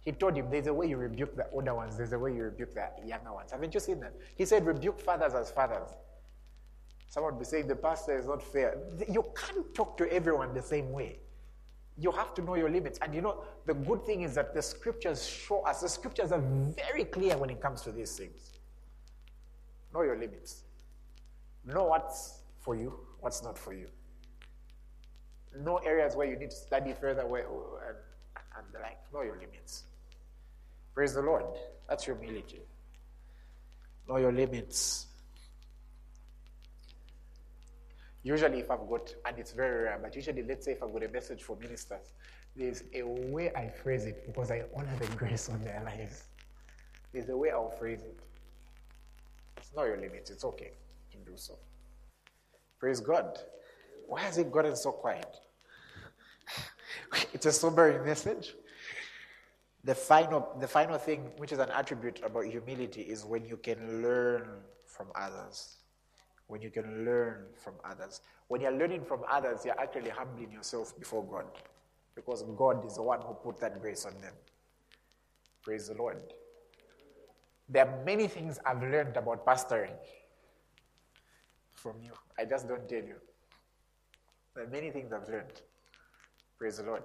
he 0.00 0.12
told 0.12 0.36
him 0.36 0.48
there's 0.50 0.68
a 0.68 0.74
way 0.74 0.86
you 0.86 0.96
rebuke 0.96 1.36
the 1.36 1.48
older 1.50 1.74
ones, 1.74 1.96
there's 1.96 2.12
a 2.12 2.18
way 2.18 2.32
you 2.32 2.44
rebuke 2.44 2.74
the 2.74 2.90
younger 3.04 3.32
ones. 3.32 3.50
Haven't 3.50 3.74
you 3.74 3.80
seen 3.80 3.98
that? 4.00 4.14
He 4.36 4.44
said, 4.44 4.64
rebuke 4.64 5.00
fathers 5.00 5.34
as 5.34 5.50
fathers. 5.50 5.90
Someone 7.08 7.34
would 7.34 7.38
be 7.40 7.44
saying 7.44 7.68
the 7.68 7.76
pastor 7.76 8.18
is 8.18 8.26
not 8.26 8.42
fair. 8.42 8.78
You 9.08 9.24
can't 9.34 9.74
talk 9.74 9.96
to 9.98 10.12
everyone 10.12 10.54
the 10.54 10.62
same 10.62 10.92
way. 10.92 11.18
You 11.98 12.12
have 12.12 12.34
to 12.34 12.42
know 12.42 12.56
your 12.56 12.68
limits. 12.68 12.98
And 13.00 13.14
you 13.14 13.22
know, 13.22 13.44
the 13.64 13.74
good 13.74 14.04
thing 14.04 14.22
is 14.22 14.34
that 14.34 14.54
the 14.54 14.60
scriptures 14.60 15.26
show 15.26 15.62
us, 15.62 15.80
the 15.80 15.88
scriptures 15.88 16.32
are 16.32 16.42
very 16.76 17.04
clear 17.04 17.36
when 17.38 17.48
it 17.48 17.60
comes 17.60 17.82
to 17.82 17.92
these 17.92 18.16
things. 18.16 18.52
Know 19.94 20.02
your 20.02 20.18
limits. 20.18 20.64
Know 21.64 21.84
what's 21.84 22.40
for 22.60 22.76
you, 22.76 22.92
what's 23.20 23.42
not 23.42 23.56
for 23.56 23.72
you. 23.72 23.86
Know 25.58 25.78
areas 25.78 26.14
where 26.14 26.26
you 26.26 26.36
need 26.36 26.50
to 26.50 26.56
study 26.56 26.92
further 26.92 27.26
where, 27.26 27.46
and, 27.46 27.96
and 28.58 28.66
the 28.72 28.80
like. 28.80 28.98
Know 29.12 29.22
your 29.22 29.36
limits. 29.36 29.84
Praise 30.94 31.14
the 31.14 31.22
Lord. 31.22 31.44
That's 31.88 32.04
humility. 32.04 32.60
Know 34.08 34.18
your 34.18 34.32
limits. 34.32 35.05
Usually, 38.26 38.58
if 38.58 38.72
I've 38.72 38.88
got, 38.88 39.14
and 39.24 39.38
it's 39.38 39.52
very 39.52 39.84
rare, 39.84 40.00
but 40.02 40.16
usually, 40.16 40.42
let's 40.42 40.64
say 40.64 40.72
if 40.72 40.82
I've 40.82 40.92
got 40.92 41.04
a 41.04 41.08
message 41.08 41.44
for 41.44 41.56
ministers, 41.60 42.12
there's 42.56 42.82
a 42.92 43.04
way 43.04 43.52
I 43.54 43.68
phrase 43.68 44.04
it 44.04 44.26
because 44.26 44.50
I 44.50 44.64
honor 44.76 44.96
the 44.98 45.06
grace 45.14 45.48
on 45.48 45.62
their 45.62 45.80
lives. 45.84 46.24
There's 47.12 47.28
a 47.28 47.36
way 47.36 47.50
I'll 47.52 47.70
phrase 47.78 48.00
it. 48.02 48.18
It's 49.58 49.70
not 49.76 49.84
your 49.84 49.98
limit, 49.98 50.28
it's 50.28 50.44
okay 50.44 50.72
to 51.12 51.18
do 51.18 51.36
so. 51.36 51.56
Praise 52.80 52.98
God. 52.98 53.38
Why 54.08 54.22
has 54.22 54.38
it 54.38 54.50
gotten 54.50 54.74
so 54.74 54.90
quiet? 54.90 55.36
it's 57.32 57.46
a 57.46 57.52
sobering 57.52 58.04
message. 58.04 58.54
The 59.84 59.94
final, 59.94 60.56
the 60.58 60.66
final 60.66 60.98
thing, 60.98 61.30
which 61.36 61.52
is 61.52 61.60
an 61.60 61.70
attribute 61.70 62.20
about 62.24 62.46
humility, 62.46 63.02
is 63.02 63.24
when 63.24 63.46
you 63.46 63.56
can 63.56 64.02
learn 64.02 64.48
from 64.84 65.12
others 65.14 65.76
when 66.48 66.62
you 66.62 66.70
can 66.70 67.04
learn 67.04 67.44
from 67.56 67.74
others. 67.84 68.20
When 68.48 68.60
you're 68.60 68.76
learning 68.76 69.04
from 69.04 69.20
others, 69.28 69.64
you're 69.64 69.80
actually 69.80 70.10
humbling 70.10 70.52
yourself 70.52 70.98
before 70.98 71.24
God 71.24 71.46
because 72.14 72.44
God 72.56 72.84
is 72.86 72.96
the 72.96 73.02
one 73.02 73.20
who 73.20 73.34
put 73.34 73.60
that 73.60 73.80
grace 73.80 74.06
on 74.06 74.20
them. 74.20 74.32
Praise 75.62 75.88
the 75.88 75.94
Lord. 75.94 76.18
There 77.68 77.86
are 77.86 78.04
many 78.04 78.28
things 78.28 78.58
I've 78.64 78.80
learned 78.80 79.16
about 79.16 79.44
pastoring 79.44 79.96
from 81.74 81.96
you. 82.00 82.12
I 82.38 82.44
just 82.44 82.68
don't 82.68 82.88
tell 82.88 83.02
you. 83.02 83.16
There 84.54 84.64
are 84.64 84.68
many 84.68 84.90
things 84.90 85.12
I've 85.12 85.28
learned. 85.28 85.60
Praise 86.58 86.78
the 86.78 86.84
Lord. 86.84 87.02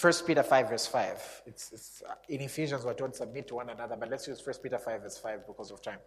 First 0.00 0.26
Peter 0.26 0.42
5, 0.42 0.70
verse 0.70 0.86
5. 0.86 1.42
It's, 1.44 1.72
it's, 1.72 2.02
uh, 2.08 2.14
in 2.30 2.40
Ephesians, 2.40 2.86
we're 2.86 2.94
told 2.94 3.14
submit 3.14 3.46
to 3.48 3.56
one 3.56 3.68
another, 3.68 3.96
but 4.00 4.08
let's 4.08 4.26
use 4.26 4.40
First 4.40 4.62
Peter 4.62 4.78
5, 4.78 5.02
verse 5.02 5.18
5 5.18 5.46
because 5.46 5.70
of 5.70 5.82
time. 5.82 5.98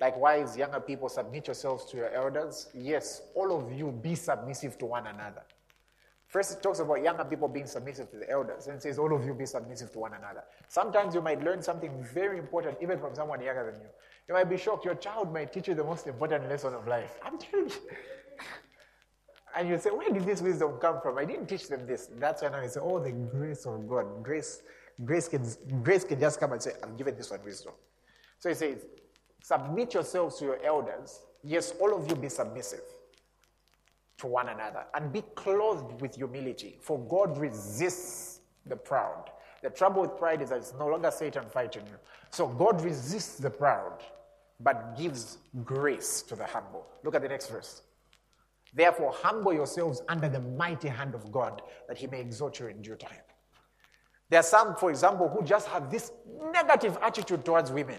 Likewise, 0.00 0.56
younger 0.56 0.80
people, 0.80 1.08
submit 1.08 1.46
yourselves 1.46 1.84
to 1.92 1.98
your 1.98 2.12
elders. 2.12 2.68
Yes, 2.74 3.22
all 3.36 3.56
of 3.56 3.72
you 3.72 3.92
be 3.92 4.16
submissive 4.16 4.76
to 4.78 4.86
one 4.86 5.06
another. 5.06 5.44
First, 6.26 6.58
it 6.58 6.62
talks 6.64 6.80
about 6.80 7.00
younger 7.00 7.24
people 7.24 7.46
being 7.46 7.68
submissive 7.68 8.10
to 8.10 8.16
the 8.16 8.28
elders, 8.28 8.66
and 8.66 8.82
says, 8.82 8.98
all 8.98 9.14
of 9.14 9.24
you 9.24 9.34
be 9.34 9.46
submissive 9.46 9.92
to 9.92 10.00
one 10.00 10.14
another. 10.14 10.42
Sometimes 10.66 11.14
you 11.14 11.22
might 11.22 11.40
learn 11.40 11.62
something 11.62 11.92
very 12.12 12.38
important, 12.38 12.76
even 12.82 12.98
from 12.98 13.14
someone 13.14 13.40
younger 13.40 13.70
than 13.70 13.80
you. 13.80 13.88
You 14.26 14.34
might 14.34 14.50
be 14.50 14.56
shocked. 14.56 14.84
Your 14.84 14.96
child 14.96 15.32
might 15.32 15.52
teach 15.52 15.68
you 15.68 15.76
the 15.76 15.84
most 15.84 16.08
important 16.08 16.48
lesson 16.48 16.74
of 16.74 16.88
life. 16.88 17.20
I'm 17.24 17.38
telling 17.38 17.68
you. 17.68 17.96
And 19.58 19.68
you 19.68 19.76
say, 19.76 19.90
where 19.90 20.08
did 20.08 20.24
this 20.24 20.40
wisdom 20.40 20.78
come 20.80 21.00
from? 21.02 21.18
I 21.18 21.24
didn't 21.24 21.46
teach 21.46 21.66
them 21.66 21.84
this. 21.84 22.08
That's 22.16 22.42
when 22.42 22.54
I 22.54 22.68
say, 22.68 22.78
oh, 22.80 23.00
the 23.00 23.10
grace 23.10 23.66
of 23.66 23.88
God. 23.88 24.22
Grace, 24.22 24.62
grace, 25.04 25.26
can, 25.26 25.44
grace 25.82 26.04
can 26.04 26.20
just 26.20 26.38
come 26.38 26.52
and 26.52 26.62
say, 26.62 26.70
I'm 26.80 26.96
giving 26.96 27.16
this 27.16 27.32
one 27.32 27.40
wisdom. 27.44 27.72
So 28.38 28.50
he 28.50 28.54
says, 28.54 28.86
submit 29.42 29.94
yourselves 29.94 30.38
to 30.38 30.44
your 30.44 30.64
elders. 30.64 31.22
Yes, 31.42 31.74
all 31.80 31.92
of 31.92 32.08
you 32.08 32.14
be 32.14 32.28
submissive 32.28 32.84
to 34.18 34.28
one 34.28 34.48
another 34.48 34.84
and 34.94 35.12
be 35.12 35.22
clothed 35.34 36.00
with 36.00 36.14
humility, 36.14 36.78
for 36.80 36.96
God 36.96 37.36
resists 37.36 38.38
the 38.64 38.76
proud. 38.76 39.30
The 39.64 39.70
trouble 39.70 40.02
with 40.02 40.16
pride 40.16 40.40
is 40.40 40.50
that 40.50 40.58
it's 40.58 40.74
no 40.78 40.86
longer 40.86 41.10
Satan 41.10 41.46
fighting 41.50 41.82
you. 41.86 41.96
So 42.30 42.46
God 42.46 42.80
resists 42.84 43.38
the 43.38 43.50
proud, 43.50 44.04
but 44.60 44.96
gives 44.96 45.38
grace 45.64 46.22
to 46.22 46.36
the 46.36 46.46
humble. 46.46 46.86
Look 47.02 47.16
at 47.16 47.22
the 47.22 47.28
next 47.28 47.48
verse. 47.48 47.82
Therefore, 48.74 49.12
humble 49.14 49.52
yourselves 49.52 50.02
under 50.08 50.28
the 50.28 50.40
mighty 50.40 50.88
hand 50.88 51.14
of 51.14 51.30
God 51.32 51.62
that 51.88 51.98
he 51.98 52.06
may 52.06 52.20
exalt 52.20 52.60
you 52.60 52.66
in 52.66 52.82
due 52.82 52.96
time. 52.96 53.22
There 54.30 54.40
are 54.40 54.44
some, 54.44 54.76
for 54.76 54.90
example, 54.90 55.28
who 55.28 55.42
just 55.42 55.68
have 55.68 55.90
this 55.90 56.12
negative 56.52 56.98
attitude 57.00 57.44
towards 57.44 57.72
women. 57.72 57.98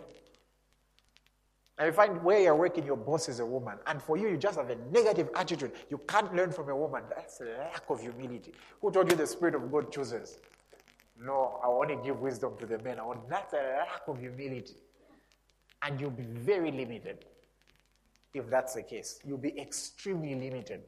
And 1.77 1.87
you 1.87 1.93
find 1.93 2.21
where 2.23 2.39
you're 2.41 2.55
working, 2.55 2.85
your 2.85 2.97
boss 2.97 3.29
is 3.29 3.39
a 3.39 3.45
woman. 3.45 3.77
And 3.87 4.01
for 4.01 4.17
you, 4.17 4.27
you 4.27 4.37
just 4.37 4.57
have 4.57 4.69
a 4.69 4.75
negative 4.91 5.29
attitude. 5.33 5.71
You 5.89 5.99
can't 6.07 6.35
learn 6.35 6.51
from 6.51 6.69
a 6.69 6.75
woman. 6.75 7.03
That's 7.15 7.39
a 7.39 7.45
lack 7.45 7.83
of 7.89 8.01
humility. 8.01 8.53
Who 8.81 8.91
told 8.91 9.09
you 9.09 9.15
the 9.15 9.25
Spirit 9.25 9.55
of 9.55 9.71
God 9.71 9.91
chooses? 9.91 10.39
No, 11.17 11.59
I 11.63 11.67
only 11.67 11.97
give 12.03 12.19
wisdom 12.19 12.57
to 12.59 12.65
the 12.65 12.79
men. 12.79 12.99
I 12.99 13.03
want, 13.03 13.27
That's 13.29 13.53
a 13.53 13.57
lack 13.77 14.01
of 14.07 14.19
humility. 14.19 14.75
And 15.81 15.99
you'll 15.99 16.11
be 16.11 16.23
very 16.23 16.71
limited 16.71 17.25
if 18.33 18.49
that's 18.49 18.73
the 18.73 18.83
case. 18.83 19.19
You'll 19.25 19.37
be 19.37 19.57
extremely 19.59 20.35
limited. 20.35 20.81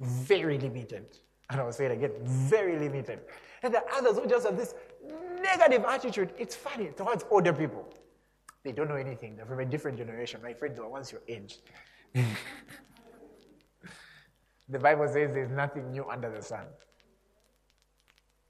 Very 0.00 0.58
limited. 0.58 1.06
And 1.50 1.60
I'll 1.60 1.72
say 1.72 1.86
it 1.86 1.92
again 1.92 2.12
very 2.22 2.78
limited. 2.78 3.20
And 3.62 3.74
the 3.74 3.82
others 3.92 4.18
who 4.18 4.26
just 4.26 4.46
have 4.46 4.56
this 4.56 4.74
negative 5.42 5.84
attitude, 5.84 6.32
it's 6.38 6.54
funny 6.54 6.86
towards 6.96 7.24
older 7.30 7.52
people. 7.52 7.92
They 8.62 8.72
don't 8.72 8.88
know 8.88 8.96
anything. 8.96 9.36
They're 9.36 9.46
from 9.46 9.60
a 9.60 9.64
different 9.64 9.98
generation. 9.98 10.40
My 10.42 10.52
friends 10.52 10.78
are 10.78 10.88
once 10.88 11.12
your 11.12 11.22
age. 11.28 11.58
the 14.68 14.78
Bible 14.78 15.06
says 15.08 15.32
there's 15.32 15.50
nothing 15.50 15.90
new 15.90 16.08
under 16.08 16.30
the 16.30 16.42
sun. 16.42 16.66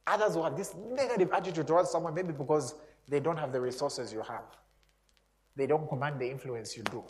Others 0.07 0.35
will 0.37 0.45
have 0.45 0.57
this 0.57 0.75
negative 0.75 1.31
attitude 1.33 1.67
towards 1.67 1.91
someone, 1.91 2.15
maybe 2.15 2.33
because 2.33 2.75
they 3.09 3.21
don't 3.21 3.37
have 3.37 3.53
the 3.53 3.61
resources 3.61 4.13
you 4.13 4.23
have. 4.23 4.45
They 5.57 5.67
don't 5.67 5.89
command 5.89 6.21
the 6.21 6.29
influence 6.29 6.77
you 6.77 6.83
do. 6.85 7.05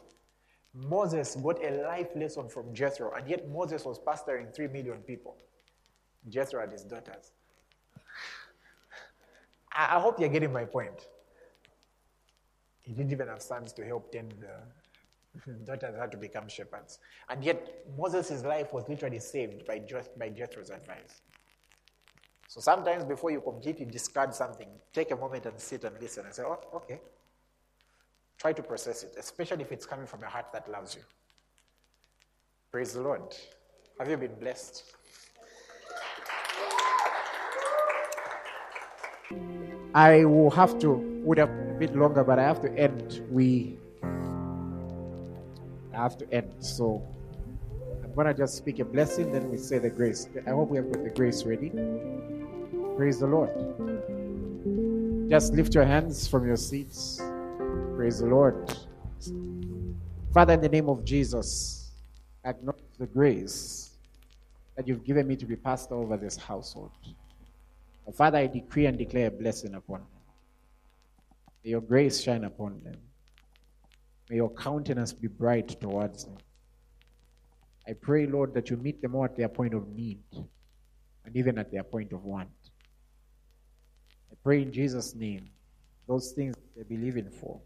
Moses 0.75 1.37
got 1.37 1.63
a 1.65 1.83
life 1.83 2.15
lesson 2.15 2.49
from 2.49 2.73
Jethro, 2.75 3.13
and 3.13 3.29
yet 3.29 3.49
Moses 3.49 3.85
was 3.85 3.99
pastoring 3.99 4.55
three 4.55 4.69
million 4.69 4.99
people. 4.99 5.37
Jethro 6.29 6.63
and 6.63 6.71
his 6.71 6.85
daughters. 6.85 7.33
I, 9.73 9.97
I 9.97 10.01
hope 10.01 10.21
you're 10.21 10.29
getting 10.29 10.53
my 10.53 10.65
point. 10.65 11.09
He 12.83 12.93
didn't 12.93 13.13
even 13.13 13.29
have 13.29 13.43
sons 13.43 13.73
to 13.75 13.85
help 13.85 14.13
tend 14.13 14.35
the 14.41 15.53
daughters 15.65 15.97
had 15.97 16.11
to 16.11 16.17
become 16.17 16.49
shepherds. 16.49 16.99
And 17.29 17.45
yet, 17.45 17.85
Moses' 17.97 18.45
life 18.45 18.73
was 18.73 18.89
literally 18.89 19.21
saved 19.21 19.67
by, 19.67 19.83
by 20.19 20.29
Jethro's 20.29 20.71
advice. 20.71 21.23
So 22.49 22.61
sometimes 22.61 23.05
before 23.05 23.31
you 23.31 23.41
completely 23.41 23.87
discard 23.87 24.35
something, 24.35 24.69
take 24.93 25.13
a 25.13 25.17
moment 25.17 25.47
and 25.47 25.59
sit 25.61 25.85
and 25.85 26.01
listen 26.01 26.25
and 26.25 26.35
say, 26.35 26.43
oh, 26.43 26.59
okay, 26.75 27.01
Try 28.41 28.55
to 28.55 28.63
process 28.63 29.03
it, 29.03 29.17
especially 29.19 29.61
if 29.61 29.71
it's 29.71 29.85
coming 29.85 30.07
from 30.07 30.23
a 30.23 30.27
heart 30.27 30.47
that 30.55 30.67
loves 30.71 30.95
you. 30.95 31.03
Praise 32.73 32.95
the 32.95 33.03
Lord. 33.03 33.21
Have 33.99 34.09
you 34.09 34.17
been 34.17 34.35
blessed? 34.41 34.83
I 39.95 40.25
will 40.25 40.51
have 40.51 40.79
to, 40.79 40.93
would 41.23 41.37
have 41.37 41.51
a 41.51 41.77
bit 41.79 41.95
longer, 41.95 42.25
but 42.25 42.39
I 42.39 42.45
have 42.45 42.63
to 42.63 42.73
end. 42.79 43.21
We 43.31 43.77
I 45.93 45.97
have 45.97 46.17
to 46.19 46.33
end. 46.33 46.55
So 46.61 47.07
I'm 48.03 48.15
to 48.25 48.33
just 48.33 48.57
speak 48.57 48.79
a 48.79 48.87
blessing, 48.87 49.33
then 49.33 49.51
we 49.51 49.59
say 49.59 49.79
the 49.79 49.91
grace. 49.91 50.29
I 50.47 50.51
hope 50.51 50.71
we 50.71 50.79
have 50.79 50.91
got 50.91 51.05
the 51.05 51.11
grace 51.11 51.45
ready. 51.45 51.71
Praise 52.97 53.21
the 53.21 53.27
Lord. 53.27 53.51
Just 55.29 55.53
lift 55.53 55.75
your 55.75 55.85
hands 55.85 56.27
from 56.27 56.47
your 56.47 56.57
seats. 56.57 57.21
Lord. 58.19 58.77
Father, 60.35 60.55
in 60.55 60.61
the 60.61 60.69
name 60.69 60.89
of 60.89 61.05
Jesus, 61.05 61.93
I 62.45 62.51
acknowledge 62.51 62.83
the 62.99 63.07
grace 63.07 63.97
that 64.77 64.89
you've 64.89 65.05
given 65.05 65.27
me 65.27 65.37
to 65.37 65.47
be 65.47 65.57
pastor 65.57 65.95
over 65.95 66.17
this 66.17 66.37
household. 66.37 66.91
Father, 68.15 68.39
I 68.39 68.47
decree 68.49 68.87
and 68.87 68.99
declare 68.99 69.29
a 69.29 69.31
blessing 69.31 69.75
upon 69.75 70.01
them. 70.01 70.09
May 71.63 71.71
your 71.71 71.81
grace 71.81 72.21
shine 72.21 72.45
upon 72.45 72.81
them. 72.83 72.97
May 74.29 74.37
your 74.37 74.51
countenance 74.51 75.13
be 75.13 75.29
bright 75.29 75.81
towards 75.81 76.25
them. 76.25 76.39
I 77.87 77.93
pray, 77.93 78.27
Lord, 78.27 78.55
that 78.55 78.71
you 78.71 78.77
meet 78.77 79.01
them 79.03 79.15
all 79.15 79.25
at 79.25 79.37
their 79.37 79.49
point 79.49 79.75
of 79.75 79.89
need 79.89 80.21
and 81.25 81.37
even 81.37 81.59
at 81.59 81.71
their 81.71 81.83
point 81.83 82.13
of 82.13 82.25
want. 82.25 82.49
I 84.31 84.35
pray 84.43 84.63
in 84.63 84.73
Jesus' 84.73 85.15
name, 85.15 85.49
those 86.09 86.33
things 86.33 86.55
they're 86.75 86.85
believing 86.85 87.31
for, 87.31 87.61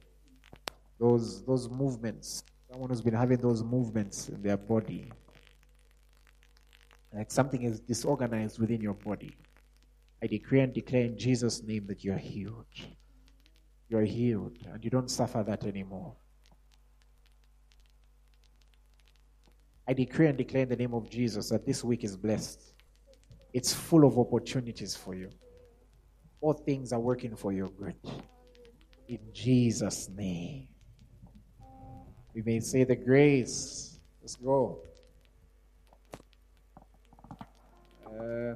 those, 1.04 1.44
those 1.44 1.68
movements, 1.68 2.44
someone 2.70 2.88
who's 2.88 3.02
been 3.02 3.14
having 3.14 3.36
those 3.36 3.62
movements 3.62 4.30
in 4.30 4.40
their 4.40 4.56
body, 4.56 5.12
like 7.12 7.30
something 7.30 7.62
is 7.62 7.78
disorganized 7.80 8.58
within 8.58 8.80
your 8.80 8.94
body. 8.94 9.36
I 10.22 10.26
decree 10.26 10.60
and 10.60 10.72
declare 10.72 11.02
in 11.02 11.18
Jesus' 11.18 11.62
name 11.62 11.86
that 11.88 12.04
you're 12.04 12.16
healed. 12.16 12.64
You're 13.90 14.04
healed 14.04 14.56
and 14.72 14.82
you 14.82 14.88
don't 14.88 15.10
suffer 15.10 15.44
that 15.46 15.64
anymore. 15.64 16.14
I 19.86 19.92
decree 19.92 20.28
and 20.28 20.38
declare 20.38 20.62
in 20.62 20.70
the 20.70 20.76
name 20.76 20.94
of 20.94 21.10
Jesus 21.10 21.50
that 21.50 21.66
this 21.66 21.84
week 21.84 22.02
is 22.02 22.16
blessed. 22.16 22.72
It's 23.52 23.74
full 23.74 24.06
of 24.06 24.18
opportunities 24.18 24.96
for 24.96 25.14
you. 25.14 25.28
All 26.40 26.54
things 26.54 26.94
are 26.94 27.00
working 27.00 27.36
for 27.36 27.52
your 27.52 27.68
good. 27.68 27.96
In 29.06 29.18
Jesus' 29.34 30.08
name. 30.08 30.68
We 32.34 32.42
may 32.42 32.60
say 32.60 32.82
the 32.82 32.96
grace. 32.96 33.98
Let's 34.20 34.36
go. 34.36 34.78
Uh, 38.04 38.54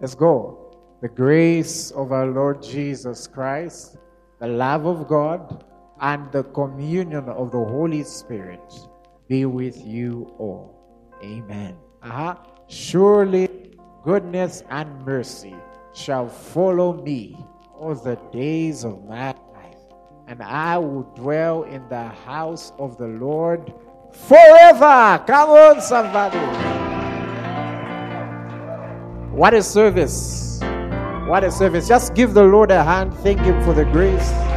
let's 0.00 0.14
go. 0.14 0.76
The 1.02 1.08
grace 1.08 1.90
of 1.90 2.12
our 2.12 2.26
Lord 2.26 2.62
Jesus 2.62 3.26
Christ, 3.26 3.98
the 4.38 4.48
love 4.48 4.86
of 4.86 5.06
God 5.06 5.64
and 6.00 6.32
the 6.32 6.44
communion 6.44 7.28
of 7.28 7.50
the 7.52 7.58
Holy 7.58 8.02
Spirit 8.04 8.60
be 9.28 9.44
with 9.44 9.84
you 9.84 10.34
all. 10.38 10.74
Amen. 11.22 11.76
Uh-huh. 12.02 12.36
Surely 12.68 13.48
goodness 14.02 14.62
and 14.70 15.04
mercy 15.04 15.54
shall 15.92 16.28
follow 16.28 17.02
me 17.02 17.36
all 17.78 17.94
the 17.94 18.16
days 18.32 18.84
of 18.84 19.04
my 19.04 19.34
and 20.40 20.48
I 20.48 20.78
will 20.78 21.02
dwell 21.02 21.64
in 21.64 21.86
the 21.90 22.08
house 22.08 22.72
of 22.78 22.96
the 22.96 23.06
Lord 23.06 23.74
forever. 24.10 25.22
Come 25.26 25.50
on, 25.50 25.82
somebody. 25.82 26.38
What 29.36 29.52
a 29.52 29.62
service! 29.62 30.60
What 31.28 31.44
a 31.44 31.50
service. 31.50 31.86
Just 31.86 32.14
give 32.14 32.32
the 32.32 32.42
Lord 32.42 32.70
a 32.70 32.82
hand. 32.82 33.14
Thank 33.18 33.40
Him 33.40 33.62
for 33.62 33.74
the 33.74 33.84
grace. 33.84 34.49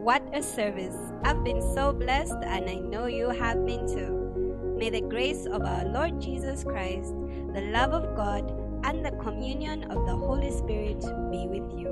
What 0.00 0.24
a 0.32 0.40
service! 0.42 0.96
I've 1.24 1.44
been 1.44 1.60
so 1.74 1.92
blessed, 1.92 2.38
and 2.42 2.70
I 2.70 2.76
know 2.76 3.04
you 3.04 3.28
have 3.28 3.66
been 3.66 3.86
too. 3.86 4.32
May 4.78 4.88
the 4.88 5.02
grace 5.02 5.44
of 5.44 5.60
our 5.60 5.84
Lord 5.84 6.18
Jesus 6.18 6.64
Christ, 6.64 7.12
the 7.52 7.68
love 7.70 7.92
of 7.92 8.16
God, 8.16 8.50
and 8.82 9.04
the 9.04 9.10
communion 9.22 9.84
of 9.90 10.06
the 10.06 10.16
Holy 10.16 10.50
Spirit 10.52 11.04
be 11.30 11.46
with 11.46 11.70
you. 11.78 11.90